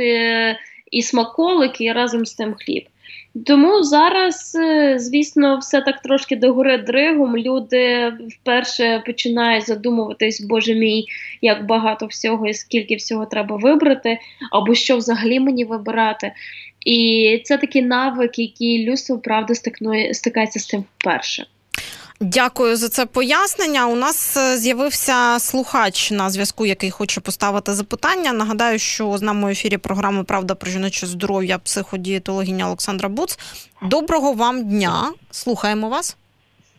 і 0.91 1.03
смаколики, 1.03 1.85
і 1.85 1.93
разом 1.93 2.27
з 2.27 2.35
тим 2.35 2.55
хліб. 2.55 2.89
Тому 3.47 3.83
зараз, 3.83 4.59
е, 4.61 4.99
звісно, 4.99 5.59
все 5.59 5.81
так 5.81 6.03
трошки 6.03 6.37
догори 6.37 6.79
дригом. 6.79 7.37
Люди 7.37 8.13
вперше 8.29 9.03
починають 9.07 9.67
задумуватись, 9.67 10.41
боже 10.41 10.75
мій, 10.75 11.07
як 11.43 11.67
багато 11.67 12.07
всього 12.07 12.49
і 12.49 12.55
скільки 12.55 12.97
всього 12.97 13.27
треба 13.27 13.57
вибрати, 13.57 14.19
або 14.53 14.75
що 14.75 14.97
взагалі 14.97 15.41
мені 15.41 15.65
вибирати. 15.65 16.33
І 16.87 17.41
це 17.45 17.59
такий 17.59 17.83
навик, 17.83 18.39
який 18.39 18.91
людство 18.91 19.19
правда 19.19 19.55
стикнує, 19.55 20.15
стикається 20.15 20.61
з 20.61 20.67
тим 20.67 20.85
вперше. 20.99 21.47
Дякую 22.21 22.77
за 22.77 22.89
це 22.89 23.07
пояснення. 23.07 23.87
У 23.87 23.97
нас 23.97 24.37
е, 24.37 24.57
з'явився 24.57 25.39
слухач 25.39 26.11
на 26.11 26.31
зв'язку, 26.31 26.67
який 26.67 26.91
хоче 26.91 27.21
поставити 27.21 27.73
запитання. 27.73 28.33
Нагадаю, 28.33 28.79
що 28.79 29.17
з 29.19 29.23
нами 29.23 29.49
в 29.49 29.51
ефірі 29.51 29.77
програми 29.77 30.25
Правда 30.25 30.55
про 30.55 30.71
жіноче 30.71 31.07
здоров'я 31.07 31.59
психодієтологиня 31.59 32.67
Олександра 32.67 33.09
Буц. 33.09 33.39
Доброго 33.83 34.33
вам 34.33 34.69
дня. 34.69 35.13
Слухаємо 35.31 35.89
вас. 35.89 36.17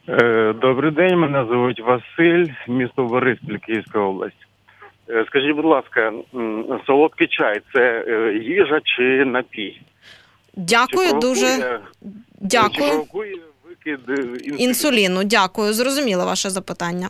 Е, 0.10 0.54
добрий 0.62 0.92
день, 0.92 1.20
мене 1.20 1.46
звуть 1.46 1.80
Василь, 1.80 2.46
місто 2.68 3.04
Бориспіль, 3.04 3.58
Київська 3.58 4.00
область. 4.00 4.48
Е, 5.10 5.26
скажіть, 5.28 5.56
будь 5.56 5.66
ласка, 5.66 6.14
солодкий 6.86 7.28
чай 7.28 7.62
це 7.74 8.06
їжа 8.44 8.82
чи 8.84 9.26
напій? 9.26 9.82
Дякую 10.56 11.10
чи 11.10 11.20
дуже. 11.20 11.80
Дякую. 12.42 13.06
Чи 13.14 13.49
провокує 13.98 14.36
інсуліну? 14.36 14.58
інсуліну? 14.58 15.24
Дякую, 15.24 15.74
зрозуміло 15.74 16.26
ваше 16.26 16.50
запитання. 16.50 17.10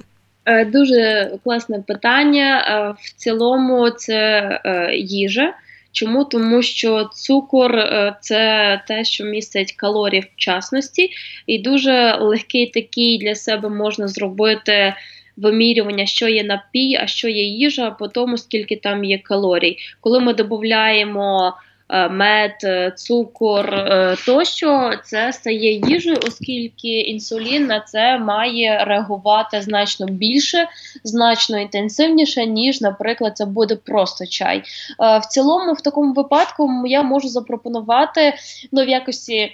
Дуже 0.68 1.32
класне 1.44 1.84
питання. 1.88 2.96
В 3.02 3.14
цілому 3.16 3.90
це 3.90 4.92
їжа. 4.96 5.54
Чому? 5.92 6.26
Тому 6.26 6.62
що 6.62 7.10
цукор 7.14 7.76
е, 7.76 8.16
це 8.22 8.82
те, 8.88 9.04
що 9.04 9.26
містить 9.26 9.74
калорії 9.74 10.22
в 10.22 10.28
частності, 10.36 11.10
і 11.48 11.60
дуже 11.60 12.18
легкий 12.20 12.68
такий 12.68 13.18
для 13.18 13.36
себе 13.36 13.70
можна 13.70 14.08
зробити 14.08 14.94
вимірювання, 15.38 16.06
що 16.06 16.28
є 16.28 16.44
напій, 16.44 16.98
а 17.02 17.08
що 17.08 17.30
є 17.30 17.44
їжа, 17.44 17.92
по 17.92 18.08
тому 18.08 18.38
скільки 18.38 18.76
там 18.76 19.04
є 19.04 19.18
калорій. 19.18 19.78
Коли 20.02 20.20
ми 20.20 20.34
додаємо 20.34 21.54
Е, 21.54 21.69
мед, 21.90 22.56
е, 22.64 22.92
цукор 22.96 23.74
е, 23.74 24.16
тощо 24.26 24.92
це 25.04 25.34
стає 25.34 25.74
їжею, 25.74 26.18
оскільки 26.28 26.88
інсулін 26.88 27.66
на 27.66 27.80
це 27.80 28.18
має 28.18 28.86
реагувати 28.86 29.62
значно 29.62 30.06
більше, 30.06 30.68
значно 31.04 31.60
інтенсивніше, 31.60 32.46
ніж, 32.46 32.82
наприклад, 32.82 33.38
це 33.38 33.46
буде 33.46 33.76
просто 33.76 34.26
чай. 34.26 34.64
В 35.00 35.22
цілому, 35.30 35.74
в 35.74 35.82
такому 35.82 36.14
випадку, 36.14 36.70
я 36.86 37.04
можу 37.04 37.28
запропонувати 37.28 38.34
ну, 38.72 38.86
в 38.86 38.90
якості. 38.90 39.52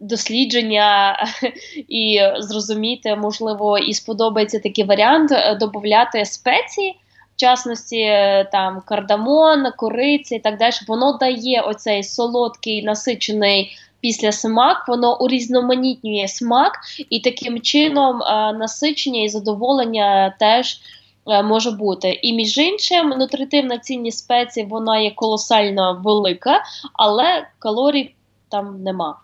Дослідження 0.00 1.16
і 1.88 2.20
зрозуміти, 2.38 3.16
можливо, 3.16 3.78
і 3.78 3.94
сподобається 3.94 4.58
такий 4.58 4.84
варіант 4.84 5.32
додати 5.60 6.24
спеції, 6.24 6.96
в 7.36 7.40
частності 7.40 8.00
е, 8.00 8.48
там 8.52 8.82
кардамон, 8.86 9.66
кориця 9.76 10.34
і 10.34 10.38
так 10.38 10.58
далі, 10.58 10.74
воно 10.88 11.18
дає 11.18 11.60
оцей 11.60 12.04
солодкий 12.04 12.82
насичений 12.82 13.76
після 14.00 14.32
смак, 14.32 14.84
воно 14.88 15.20
урізноманітнює 15.20 16.28
смак, 16.28 16.72
і 17.10 17.20
таким 17.20 17.60
чином 17.60 18.22
а, 18.22 18.50
е, 18.50 18.52
насичення 18.52 19.22
і 19.22 19.28
задоволення 19.28 20.34
теж. 20.38 20.80
Е, 21.28 21.42
може 21.42 21.70
бути. 21.70 22.20
І 22.22 22.32
між 22.32 22.58
іншим, 22.58 23.08
нутритивна 23.08 23.78
цінність 23.78 24.18
спеції 24.18 24.66
вона 24.66 24.98
є 24.98 25.10
колосально 25.10 26.02
велика, 26.04 26.62
але 26.92 27.46
калорій 27.58 28.14
там 28.48 28.82
нема. 28.82 29.16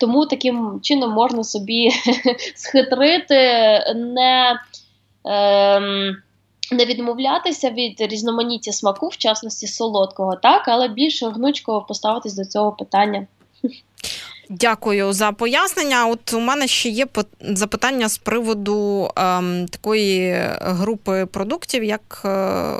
Тому 0.00 0.26
таким 0.26 0.80
чином 0.82 1.10
можна 1.10 1.44
собі 1.44 1.90
схитрити 2.54 3.34
не. 3.94 4.58
Ем, 5.24 6.16
не 6.72 6.84
відмовлятися 6.84 7.70
від 7.70 8.00
різноманіття 8.00 8.72
смаку, 8.72 9.08
в 9.08 9.16
частності 9.16 9.66
солодкого, 9.66 10.36
так, 10.42 10.68
але 10.68 10.88
більше 10.88 11.26
гнучко 11.28 11.84
поставитись 11.88 12.34
до 12.34 12.44
цього 12.44 12.72
питання. 12.72 13.26
Дякую 14.50 15.12
за 15.12 15.32
пояснення. 15.32 16.06
От 16.06 16.32
у 16.32 16.40
мене 16.40 16.66
ще 16.66 16.88
є 16.88 17.06
запитання 17.40 18.08
з 18.08 18.18
приводу 18.18 19.10
ем, 19.16 19.66
такої 19.68 20.36
групи 20.60 21.26
продуктів, 21.26 21.84
як 21.84 22.22
е, 22.24 22.28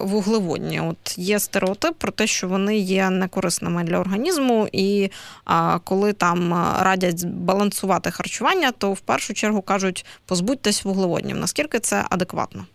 вуглеводні. 0.03 0.81
От 0.81 1.19
є 1.19 1.39
стереотип 1.39 1.95
про 1.95 2.13
те, 2.13 2.27
що 2.27 2.49
вони 2.49 2.77
є 2.79 3.11
некорисними 3.11 3.85
для 3.85 3.99
організму, 3.99 4.69
і 4.73 5.11
е, 5.51 5.81
коли 5.85 6.13
там 6.13 6.53
радять 6.81 7.25
балансувати 7.25 8.11
харчування, 8.11 8.73
то 8.73 8.93
в 8.93 9.01
першу 9.01 9.35
чергу 9.35 9.63
кажуть 9.63 10.05
позбудьтесь 10.27 10.85
вуглеводнів. 10.85 11.37
Наскільки 11.37 11.79
це 11.79 12.05
адекватно? 12.11 12.67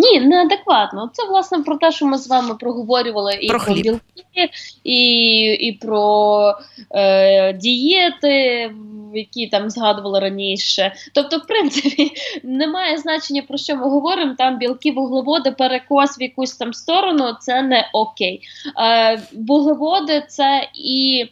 Ні, 0.00 0.20
неадекватно. 0.20 1.10
Це 1.12 1.28
власне 1.28 1.58
про 1.58 1.76
те, 1.76 1.92
що 1.92 2.06
ми 2.06 2.18
з 2.18 2.28
вами 2.28 2.54
проговорювали 2.54 3.34
і 3.34 3.48
про, 3.48 3.60
про 3.60 3.74
білки, 3.74 4.50
і 4.84 5.42
і 5.42 5.72
про 5.72 6.54
е, 6.90 7.52
дієти, 7.52 8.70
які 9.14 9.46
там 9.46 9.70
згадували 9.70 10.20
раніше. 10.20 10.92
Тобто, 11.14 11.38
в 11.38 11.46
принципі, 11.46 12.12
немає 12.42 12.98
значення 12.98 13.42
про 13.48 13.58
що 13.58 13.76
ми 13.76 13.82
говоримо. 13.82 14.34
Там 14.38 14.58
білки, 14.58 14.92
вуглеводи, 14.92 15.50
перекос 15.50 16.20
в 16.20 16.22
якусь 16.22 16.56
там 16.56 16.72
сторону 16.72 17.36
це 17.40 17.62
не 17.62 17.90
окей. 17.92 18.40
Е, 18.78 19.22
Вуглеводи 19.32 20.24
це 20.28 20.68
і. 20.74 21.26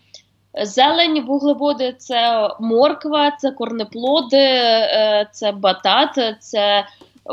Зелень, 0.62 1.24
вуглеводи 1.26 1.94
це 1.98 2.48
морква, 2.60 3.30
це 3.30 3.50
корнеплоди, 3.50 4.36
е, 4.36 5.28
це 5.32 5.52
батат, 5.52 6.36
це 6.40 6.84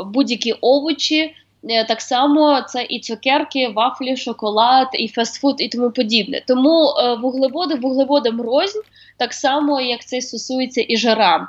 будь-які 0.04 0.52
овочі. 0.52 1.34
Е, 1.70 1.84
так 1.84 2.00
само 2.00 2.62
це 2.68 2.86
і 2.88 3.00
цукерки, 3.00 3.68
вафлі, 3.68 4.16
шоколад, 4.16 4.88
і 4.92 5.08
фастфуд, 5.08 5.54
і 5.58 5.68
тому 5.68 5.90
подібне. 5.90 6.42
Тому 6.46 6.88
е, 6.88 7.14
вуглеводи 7.14 7.74
вуглеводам 7.74 8.40
рознь, 8.40 8.78
так 9.16 9.32
само 9.32 9.80
як 9.80 10.04
це 10.04 10.20
стосується 10.20 10.84
і 10.88 10.96
жирам. 10.96 11.48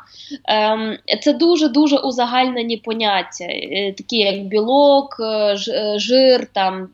Е, 0.50 1.18
Це 1.22 1.34
дуже 1.34 1.70
дуже 1.70 1.98
узагальнені 1.98 2.78
поняття, 2.78 3.46
е, 3.46 3.94
такі 3.98 4.18
як 4.18 4.40
білок, 4.40 5.18
е, 5.20 5.56
жир 5.98 6.48
там. 6.54 6.90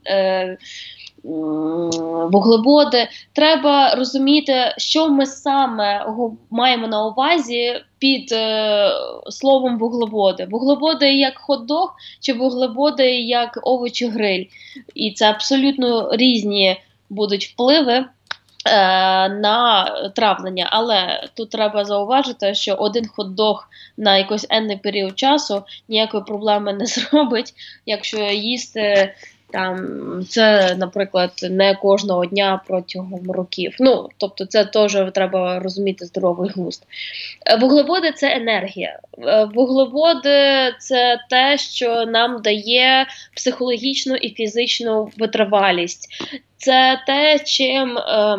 Вуглеводи. 1.24 3.08
Треба 3.34 3.96
розуміти, 3.96 4.74
що 4.78 5.10
ми 5.10 5.26
саме 5.26 6.06
маємо 6.50 6.88
на 6.88 7.06
увазі 7.06 7.82
під 8.00 8.32
е, 8.32 8.92
словом 9.30 9.78
вуглеводи. 9.78 10.48
Вуглеводи 10.52 11.14
як 11.14 11.42
хот-дог 11.48 11.88
чи 12.20 12.34
вуглеводи 12.34 13.12
як 13.16 13.60
овочі 13.64 14.08
гриль. 14.08 14.46
І 14.96 15.12
це 15.12 15.30
абсолютно 15.30 16.10
різні 16.16 16.78
будуть 17.10 17.46
впливи. 17.46 18.06
Е, 18.66 19.30
на 19.30 19.86
травлення, 20.16 20.68
але 20.72 21.28
тут 21.34 21.50
треба 21.50 21.86
зауважити, 21.86 22.56
що 22.56 22.74
один 22.74 23.06
хот-дог 23.18 23.56
на 23.98 24.18
якийсь 24.18 24.48
енний 24.50 24.78
період 24.78 25.20
часу 25.20 25.64
ніякої 25.90 26.24
проблеми 26.24 26.74
не 26.74 26.86
зробить, 26.86 27.54
якщо 27.86 28.18
їсти 28.18 29.14
там 29.54 29.80
це, 30.30 30.76
наприклад, 30.76 31.32
не 31.50 31.76
кожного 31.76 32.26
дня 32.26 32.62
протягом 32.68 33.32
років. 33.32 33.76
Ну 33.80 34.10
тобто, 34.18 34.46
це 34.46 34.66
теж 34.66 34.98
треба 35.14 35.60
розуміти 35.60 36.06
здоровий 36.06 36.50
глузд. 36.50 36.84
Е, 37.46 37.56
вуглеводи 37.56 38.12
це 38.12 38.36
енергія. 38.36 39.00
Е, 39.18 39.46
вуглеводи 39.54 40.74
це 40.80 41.20
те, 41.30 41.58
що 41.58 42.06
нам 42.06 42.42
дає 42.42 43.08
психологічну 43.36 44.16
і 44.16 44.30
фізичну 44.30 45.12
витривалість. 45.18 46.08
Це 46.58 47.02
те, 47.08 47.40
чим 47.40 47.98
е, 47.98 48.38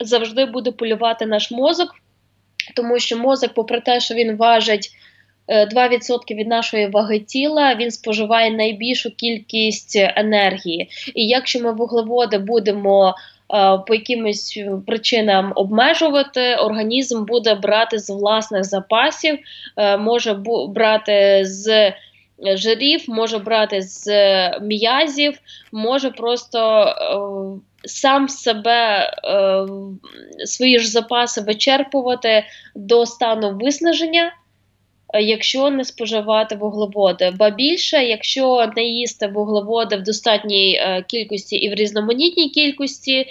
завжди 0.00 0.44
буде 0.44 0.70
полювати 0.70 1.26
наш 1.26 1.50
мозок, 1.50 1.94
тому 2.76 2.98
що 2.98 3.18
мозок, 3.18 3.54
попри 3.54 3.80
те, 3.80 4.00
що 4.00 4.14
він 4.14 4.36
важить. 4.36 4.90
2% 5.48 6.20
е, 6.30 6.34
від 6.34 6.48
нашої 6.48 6.86
ваги 6.86 7.18
тіла 7.18 7.74
він 7.74 7.90
споживає 7.90 8.50
найбільшу 8.50 9.16
кількість 9.16 9.96
енергії. 9.96 10.88
І 11.14 11.26
якщо 11.26 11.60
ми 11.60 11.72
вуглеводи 11.72 12.38
будемо 12.38 13.14
е, 13.54 13.78
по 13.86 13.94
якимось 13.94 14.60
причинам 14.86 15.52
обмежувати, 15.56 16.56
організм 16.56 17.24
буде 17.24 17.54
брати 17.54 17.98
з 17.98 18.10
власних 18.10 18.64
запасів, 18.64 19.38
е, 19.76 19.96
може 19.96 20.36
брати 20.68 21.40
з 21.44 21.92
жирів, 22.54 23.04
може 23.08 23.38
брати 23.38 23.82
з 23.82 24.08
м'язів, 24.60 25.38
може 25.72 26.10
просто 26.10 26.94
сам 27.84 28.28
себе 28.28 29.10
свої 30.44 30.78
ж 30.78 30.90
запаси 30.90 31.40
вичерпувати 31.40 32.44
до 32.74 33.06
стану 33.06 33.58
виснаження. 33.58 34.32
Е, 35.14 35.22
якщо 35.22 35.70
не 35.70 35.84
споживати 35.84 36.56
вуглеводи. 36.56 37.32
Ба 37.38 37.50
більше, 37.50 38.04
якщо 38.04 38.72
не 38.76 38.84
їсти 38.84 39.26
вуглеводи 39.26 39.96
в 39.96 40.02
достатній 40.02 40.74
е, 40.74 41.04
кількості 41.08 41.56
і 41.56 41.70
в 41.70 41.74
різноманітній 41.74 42.48
кількості. 42.48 43.26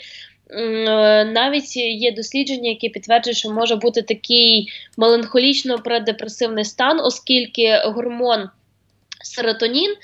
Е, 0.49 1.25
навіть 1.25 1.77
є 1.77 2.11
дослідження, 2.11 2.69
які 2.69 2.89
підтверджують, 2.89 3.38
що 3.38 3.51
може 3.51 3.75
бути 3.75 4.01
такий 4.01 4.69
меланхолічно 4.97 5.79
предепресивний 5.79 6.65
стан, 6.65 6.99
оскільки 6.99 7.81
гормон 7.85 8.49
серотонін 9.23 9.95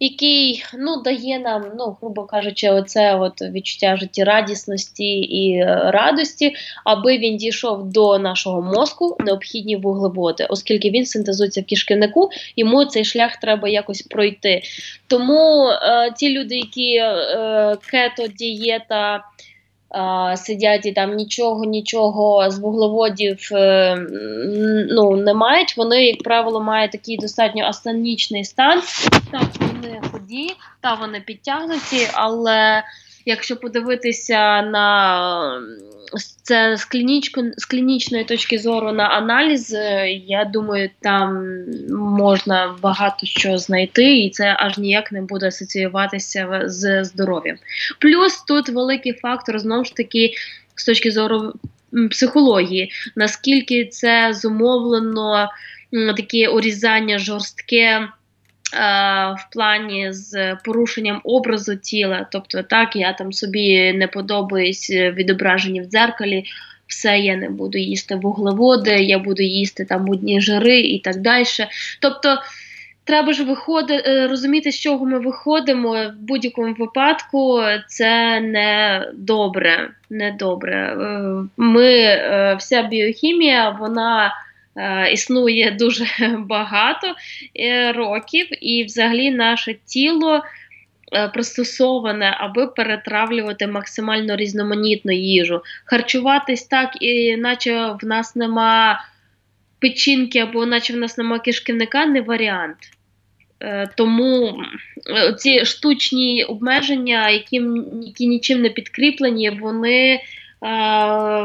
який 0.00 0.64
ну, 0.78 1.02
дає 1.02 1.38
нам, 1.38 1.64
ну, 1.78 1.96
грубо 2.00 2.24
кажучи, 2.24 2.70
оце 2.70 3.14
от 3.14 3.42
відчуття 3.42 3.96
життєрадісності 3.96 5.20
і 5.20 5.52
е, 5.56 5.80
радості, 5.84 6.54
аби 6.84 7.18
він 7.18 7.36
дійшов 7.36 7.92
до 7.92 8.18
нашого 8.18 8.62
мозку, 8.62 9.16
необхідні 9.20 9.76
вуглеводи, 9.76 10.46
оскільки 10.48 10.90
він 10.90 11.06
синтезується 11.06 11.60
в 11.60 11.64
кишківнику, 11.64 12.30
йому 12.56 12.84
цей 12.84 13.04
шлях 13.04 13.36
треба 13.36 13.68
якось 13.68 14.02
пройти. 14.02 14.62
Тому 15.06 15.68
е, 15.68 16.12
ті 16.16 16.38
люди, 16.38 16.56
які 16.56 16.94
е, 16.94 17.76
кето, 17.90 18.26
дієта. 18.26 19.24
Сидять 20.36 20.86
і 20.86 20.92
там 20.92 21.14
нічого, 21.16 21.64
нічого 21.64 22.50
з 22.50 22.58
вуглеводів 22.58 23.48
е, 23.52 23.96
ну, 24.90 25.16
не 25.16 25.34
мають. 25.34 25.76
Вони, 25.76 26.04
як 26.04 26.22
правило, 26.22 26.60
мають 26.60 26.92
такий 26.92 27.16
достатньо 27.16 27.64
астанічний 27.64 28.44
стан. 28.44 28.82
Так, 29.30 29.42
вони 29.60 30.00
ході, 30.12 30.54
та 30.80 30.94
вони 30.94 31.20
підтягнуті, 31.20 32.08
але 32.12 32.82
якщо 33.26 33.56
подивитися 33.56 34.62
на 34.62 35.62
це 36.42 36.76
з 36.76 36.84
клінічко, 36.84 37.42
з 37.56 37.64
клінічної 37.64 38.24
точки 38.24 38.58
зору 38.58 38.92
на 38.92 39.04
аналіз, 39.04 39.72
е, 39.74 40.08
я 40.26 40.44
думаю, 40.44 40.90
там 41.00 41.46
можна 41.90 42.74
багато 42.82 43.26
що 43.26 43.58
знайти, 43.58 44.18
і 44.18 44.30
це 44.30 44.56
аж 44.58 44.78
ніяк 44.78 45.12
не 45.12 45.22
буде 45.22 45.46
асоціюватися 45.46 46.62
з 46.64 47.04
здоров'ям. 47.04 47.56
Плюс 47.98 48.42
тут 48.48 48.68
великий 48.68 49.12
фактор 49.12 49.58
знову 49.58 49.84
ж 49.84 49.94
таки 49.94 50.32
з 50.74 50.84
точки 50.84 51.10
зору 51.10 51.52
психології, 52.10 52.90
наскільки 53.16 53.84
це 53.84 54.32
зумовлено 54.32 55.48
таке 56.16 56.48
урізання 56.48 57.18
жорстке. 57.18 58.08
В 58.72 59.52
плані 59.52 60.12
з 60.12 60.56
порушенням 60.64 61.20
образу 61.24 61.76
тіла, 61.76 62.26
тобто 62.32 62.62
так, 62.62 62.96
я 62.96 63.12
там 63.12 63.32
собі 63.32 63.92
не 63.92 64.08
подобаюсь 64.08 64.90
е, 64.90 65.10
відображені 65.10 65.80
в 65.80 65.84
дзеркалі, 65.84 66.44
все 66.86 67.18
я 67.18 67.36
не 67.36 67.48
буду 67.50 67.78
їсти 67.78 68.14
вуглеводи, 68.14 68.90
я 68.90 69.18
буду 69.18 69.42
їсти 69.42 69.84
там 69.84 70.04
будні 70.04 70.40
жири 70.40 70.80
і 70.80 70.98
так 70.98 71.16
далі. 71.16 71.44
Тобто 72.00 72.38
треба 73.04 73.32
ж 73.32 73.44
виходити, 73.44 74.10
е, 74.10 74.26
розуміти, 74.26 74.72
з 74.72 74.80
чого 74.80 75.06
ми 75.06 75.18
виходимо 75.18 75.92
в 75.92 76.12
будь-якому 76.20 76.74
випадку, 76.78 77.62
це 77.88 78.40
не 78.40 79.04
добре. 79.14 79.90
Не 80.10 80.32
добре. 80.38 80.76
Е, 80.76 81.44
ми, 81.56 82.56
Вся 82.58 82.82
біохімія, 82.82 83.70
вона. 83.70 84.32
Е, 84.76 85.12
існує 85.12 85.70
дуже 85.70 86.06
багато 86.38 87.14
е, 87.60 87.92
років, 87.92 88.46
і 88.60 88.84
взагалі 88.84 89.30
наше 89.30 89.74
тіло 89.86 90.42
е, 91.12 91.28
пристосоване, 91.28 92.36
аби 92.38 92.66
перетравлювати 92.66 93.66
максимально 93.66 94.36
різноманітну 94.36 95.12
їжу. 95.12 95.62
Харчуватись 95.84 96.62
так, 96.62 97.02
і 97.02 97.36
наче 97.36 97.96
в 98.02 98.06
нас 98.06 98.36
нема 98.36 99.04
печінки, 99.78 100.38
або 100.38 100.66
наче 100.66 100.92
в 100.92 100.96
нас 100.96 101.18
нема 101.18 101.38
кишківника, 101.38 102.06
не 102.06 102.20
варіант. 102.20 102.76
Тому 103.96 104.62
ці 105.38 105.64
штучні 105.64 106.44
обмеження, 106.44 107.30
які 107.30 107.62
які 108.02 108.26
нічим 108.26 108.62
не 108.62 108.68
підкріплені, 108.68 109.50
вони 109.50 110.20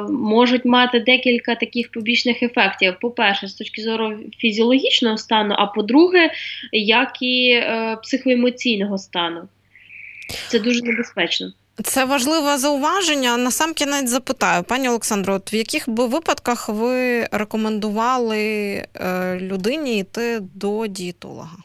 можуть 0.09 0.65
мати 0.65 0.99
декілька 0.99 1.55
таких 1.55 1.91
побічних 1.91 2.43
ефектів. 2.43 2.95
По-перше, 3.01 3.47
з 3.47 3.53
точки 3.53 3.81
зору 3.81 4.17
фізіологічного 4.37 5.17
стану, 5.17 5.55
а 5.57 5.65
по-друге, 5.65 6.31
як 6.71 7.21
і 7.21 7.49
е, 7.49 7.97
психоемоційного 8.03 8.97
стану. 8.97 9.41
Це 10.47 10.59
дуже 10.59 10.81
небезпечно. 10.81 11.53
Це 11.83 12.05
важливе 12.05 12.57
зауваження. 12.57 13.37
Насамкінець 13.37 14.09
запитаю, 14.09 14.63
пані 14.63 14.89
Олександро, 14.89 15.33
от 15.33 15.53
в 15.53 15.55
яких 15.55 15.89
би 15.89 16.07
випадках 16.07 16.69
ви 16.69 17.23
рекомендували 17.31 18.37
е, 18.95 19.39
людині 19.41 19.99
йти 19.99 20.39
до 20.41 20.87
дієтолога? 20.87 21.57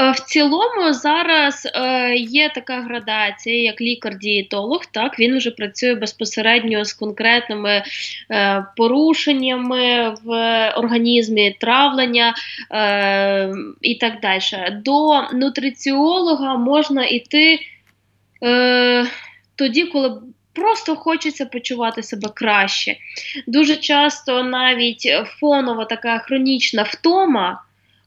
Е, 0.00 0.10
в 0.10 0.20
цілому 0.20 0.92
зараз 0.92 1.68
е, 1.74 2.14
є 2.16 2.50
така 2.54 2.80
градація, 2.80 3.62
як 3.62 3.80
лікар-дієтолог. 3.80 4.80
Так 4.90 5.18
він 5.18 5.36
вже 5.36 5.50
працює 5.50 5.94
безпосередньо 5.94 6.84
з 6.84 6.92
конкретними 6.92 7.82
е, 8.30 8.64
порушеннями 8.76 10.14
в 10.24 10.30
організмі, 10.76 11.56
травлення 11.60 12.34
і 13.80 13.94
так 13.94 14.20
далі. 14.20 14.80
До 14.84 15.22
нутриціолога 15.32 16.56
можна 16.56 17.04
йти 17.04 17.58
тоді, 19.56 19.84
коли. 19.84 20.22
Просто 20.52 20.96
хочеться 20.96 21.46
почувати 21.46 22.02
себе 22.02 22.28
краще. 22.34 22.96
Дуже 23.46 23.76
часто 23.76 24.42
навіть 24.42 25.08
фонова 25.40 25.84
така 25.84 26.18
хронічна 26.18 26.82
втома 26.82 27.60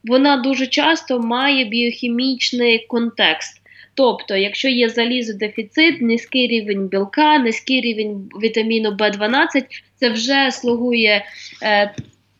вона 0.04 0.36
дуже 0.36 0.66
часто 0.66 1.20
має 1.20 1.64
біохімічний 1.64 2.78
контекст. 2.78 3.60
Тобто, 3.94 4.36
якщо 4.36 4.68
є 4.68 4.88
залізодефіцит, 4.88 6.02
низький 6.02 6.46
рівень 6.46 6.88
білка, 6.88 7.38
низький 7.38 7.80
рівень 7.80 8.30
вітаміну 8.42 8.90
В12, 8.90 9.64
це 9.96 10.10
вже 10.10 10.50
слугує 10.50 11.24
е, 11.62 11.94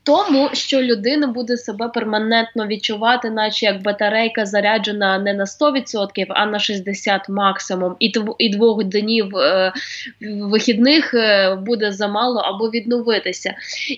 тому, 0.04 0.50
що 0.52 0.82
людина 0.82 1.26
буде 1.26 1.56
себе 1.56 1.88
перманентно 1.88 2.66
відчувати, 2.66 3.30
наче 3.30 3.66
як 3.66 3.82
батарейка 3.82 4.46
заряджена 4.46 5.18
не 5.18 5.34
на 5.34 5.44
100%, 5.44 6.26
а 6.28 6.46
на 6.46 6.58
60% 6.58 7.30
максимум, 7.30 7.96
і 7.98 8.12
і 8.38 8.48
двох 8.48 8.84
днів 8.84 9.36
е, 9.36 9.72
вихідних 10.20 11.14
е, 11.14 11.54
буде 11.54 11.92
замало 11.92 12.40
або 12.40 12.70
відновитися. 12.70 13.54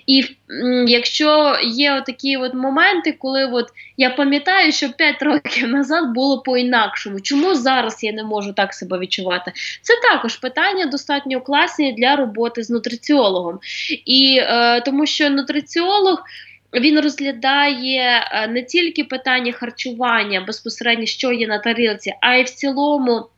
І 0.07 0.25
м, 0.51 0.89
якщо 0.89 1.57
є 1.63 2.03
такі 2.07 2.37
от 2.37 2.55
моменти, 2.55 3.13
коли 3.19 3.45
от 3.45 3.67
я 3.97 4.11
пам'ятаю, 4.11 4.73
що 4.73 4.93
5 4.93 5.23
років 5.23 5.69
назад 5.69 6.15
було 6.15 6.41
по-інакшому, 6.41 7.21
чому 7.21 7.55
зараз 7.55 8.05
я 8.05 8.13
не 8.13 8.25
можу 8.25 8.53
так 8.53 8.75
себе 8.75 8.99
відчувати? 8.99 9.53
Це 9.83 9.95
також 10.13 10.37
питання 10.37 10.87
достатньо 10.87 11.41
класні 11.41 11.93
для 11.93 12.17
роботи 12.17 12.63
з 12.63 12.71
нутриціологом. 12.71 13.59
І 14.05 14.39
е, 14.43 14.81
тому 14.81 15.07
що 15.07 15.31
нутриціолог 15.31 15.96
нутриціолог. 15.97 16.25
Він 16.75 17.01
розглядає 17.01 18.29
е, 18.31 18.49
не 18.49 18.63
тільки 18.63 19.05
питання 19.05 19.53
харчування 19.53 20.41
безпосередньо, 20.41 21.07
що 21.07 21.33
є 21.33 21.47
на 21.47 21.59
тарілці, 21.59 22.15
а 22.21 22.35
й 22.35 22.43
в 22.43 22.51
цілому. 22.51 23.29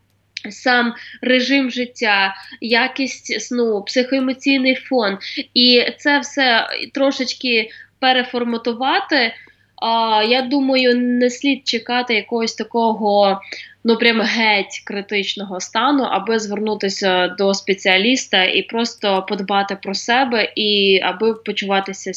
Сам 0.51 0.95
режим 1.23 1.71
життя, 1.71 2.35
якість 2.61 3.41
сну, 3.41 3.83
психоемоційний 3.83 4.75
фон, 4.75 5.19
і 5.55 5.85
це 5.99 6.19
все 6.19 6.69
трошечки 6.95 7.71
переформатувати. 8.01 9.35
А, 9.81 10.23
Я 10.29 10.43
думаю, 10.43 10.97
не 10.97 11.31
слід 11.31 11.69
чекати 11.69 12.15
якогось 12.15 12.55
такого, 12.55 13.41
ну 13.85 13.97
прям 13.97 14.21
геть 14.21 14.83
критичного 14.85 15.61
стану, 15.61 16.03
аби 16.03 16.39
звернутися 16.39 17.29
до 17.29 17.55
спеціаліста 17.55 18.45
і 18.45 18.63
просто 18.63 19.27
подбати 19.29 19.79
про 19.83 19.95
себе, 19.95 20.53
і 20.57 21.01
аби 21.03 21.35
почуватися 21.35 22.13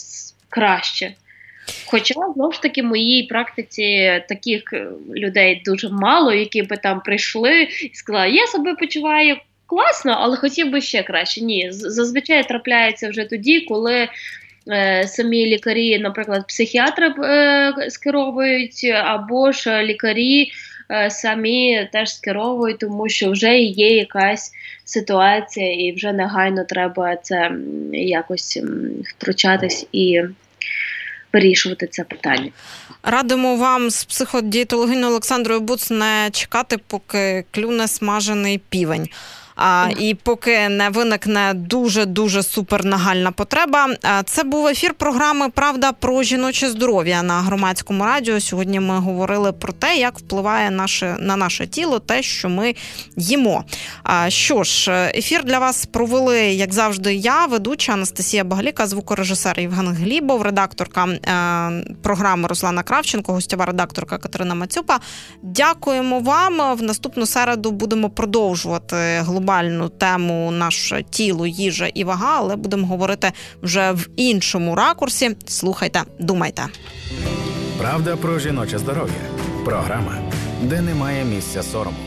краще. 0.49 1.13
Хоча, 1.85 2.13
знову 2.35 2.51
ж 2.51 2.61
таки, 2.61 2.81
в 2.81 2.85
моїй 2.85 3.23
практиці 3.23 4.21
таких 4.29 4.73
е, 4.73 4.87
людей 5.15 5.61
дуже 5.65 5.89
мало, 5.89 6.33
які 6.33 6.61
би 6.61 6.77
там 6.77 7.01
прийшли 7.01 7.61
і 7.61 7.91
сказали, 7.93 8.31
я 8.31 8.47
себе 8.47 8.75
почуваю 8.75 9.37
класно, 9.65 10.15
але 10.19 10.37
хотів 10.37 10.71
би 10.71 10.81
ще 10.81 11.03
краще. 11.03 11.41
Ні, 11.41 11.67
зазвичай 11.71 12.47
трапляється 12.47 13.09
вже 13.09 13.25
тоді, 13.25 13.61
коли 13.61 14.07
самі 15.05 15.45
лікарі, 15.45 15.99
наприклад, 15.99 16.47
психіатри 16.47 17.07
е, 17.07 17.73
скеровують, 17.89 18.83
або 19.03 19.51
ж 19.51 19.83
лікарі 19.83 20.51
е, 20.91 21.09
самі 21.09 21.89
теж 21.91 22.15
скеровують, 22.15 22.79
тому 22.79 23.09
що 23.09 23.31
вже 23.31 23.59
є 23.59 23.97
якась 23.97 24.51
ситуація, 24.85 25.73
і 25.73 25.91
вже 25.95 26.13
негайно 26.13 26.63
треба 26.63 27.15
це 27.15 27.51
якось 27.93 28.59
втручатись 29.03 29.87
і 29.91 30.21
вирішувати 31.33 31.87
це 31.87 32.03
питання. 32.03 32.49
Радимо 33.03 33.55
вам 33.55 33.89
з 33.89 34.03
психодієтологиною 34.03 35.07
Олександрою 35.07 35.61
Буц 35.61 35.89
не 35.91 36.29
чекати, 36.31 36.77
поки 36.87 37.45
клюне 37.51 37.87
смажений 37.87 38.61
півень. 38.69 39.09
А, 39.55 39.89
і 39.99 40.15
поки 40.15 40.69
не 40.69 40.89
виникне 40.89 41.53
дуже 41.53 42.05
дуже 42.05 42.43
супернагальна 42.43 43.31
потреба. 43.31 43.87
А, 44.03 44.23
Це 44.23 44.43
був 44.43 44.67
ефір 44.67 44.93
програми 44.93 45.49
Правда 45.49 45.91
про 45.91 46.23
жіноче 46.23 46.69
здоров'я 46.69 47.23
на 47.23 47.41
громадському 47.41 48.05
радіо. 48.05 48.39
Сьогодні 48.39 48.79
ми 48.79 48.99
говорили 48.99 49.51
про 49.51 49.73
те, 49.73 49.95
як 49.95 50.19
впливає 50.19 50.71
наше 50.71 51.15
на 51.19 51.35
наше 51.35 51.67
тіло, 51.67 51.99
те, 51.99 52.23
що 52.23 52.49
ми 52.49 52.75
їмо. 53.17 53.63
А 54.03 54.29
що 54.29 54.63
ж, 54.63 54.91
ефір 55.15 55.43
для 55.43 55.59
вас 55.59 55.85
провели, 55.85 56.39
як 56.39 56.73
завжди, 56.73 57.13
я, 57.15 57.45
ведуча 57.45 57.93
Анастасія 57.93 58.43
Багаліка, 58.43 58.87
звукорежисер 58.87 59.59
Євген 59.59 59.87
Глібов, 59.87 60.41
редакторка 60.41 61.05
е, 61.05 61.93
програми 62.03 62.47
Руслана 62.47 62.83
Кравченко, 62.83 63.33
гостєва 63.33 63.65
редакторка 63.65 64.17
Катерина 64.17 64.55
Мацюпа. 64.55 64.99
Дякуємо 65.41 66.19
вам. 66.19 66.77
В 66.77 66.83
наступну 66.83 67.25
середу 67.25 67.71
будемо 67.71 68.09
продовжувати 68.09 68.95
глобальну 69.41 69.89
тему 69.89 70.51
наше 70.51 71.03
тіло, 71.09 71.47
їжа 71.47 71.87
і 71.87 72.03
вага, 72.03 72.35
але 72.37 72.55
будемо 72.55 72.87
говорити 72.87 73.31
вже 73.61 73.91
в 73.91 74.09
іншому 74.15 74.75
ракурсі. 74.75 75.35
Слухайте, 75.47 76.03
думайте. 76.19 76.63
Правда 77.79 78.15
про 78.15 78.39
жіноче 78.39 78.77
здоров'я. 78.77 79.21
Програма, 79.65 80.17
де 80.61 80.81
немає 80.81 81.25
місця 81.25 81.63
сорому. 81.63 81.97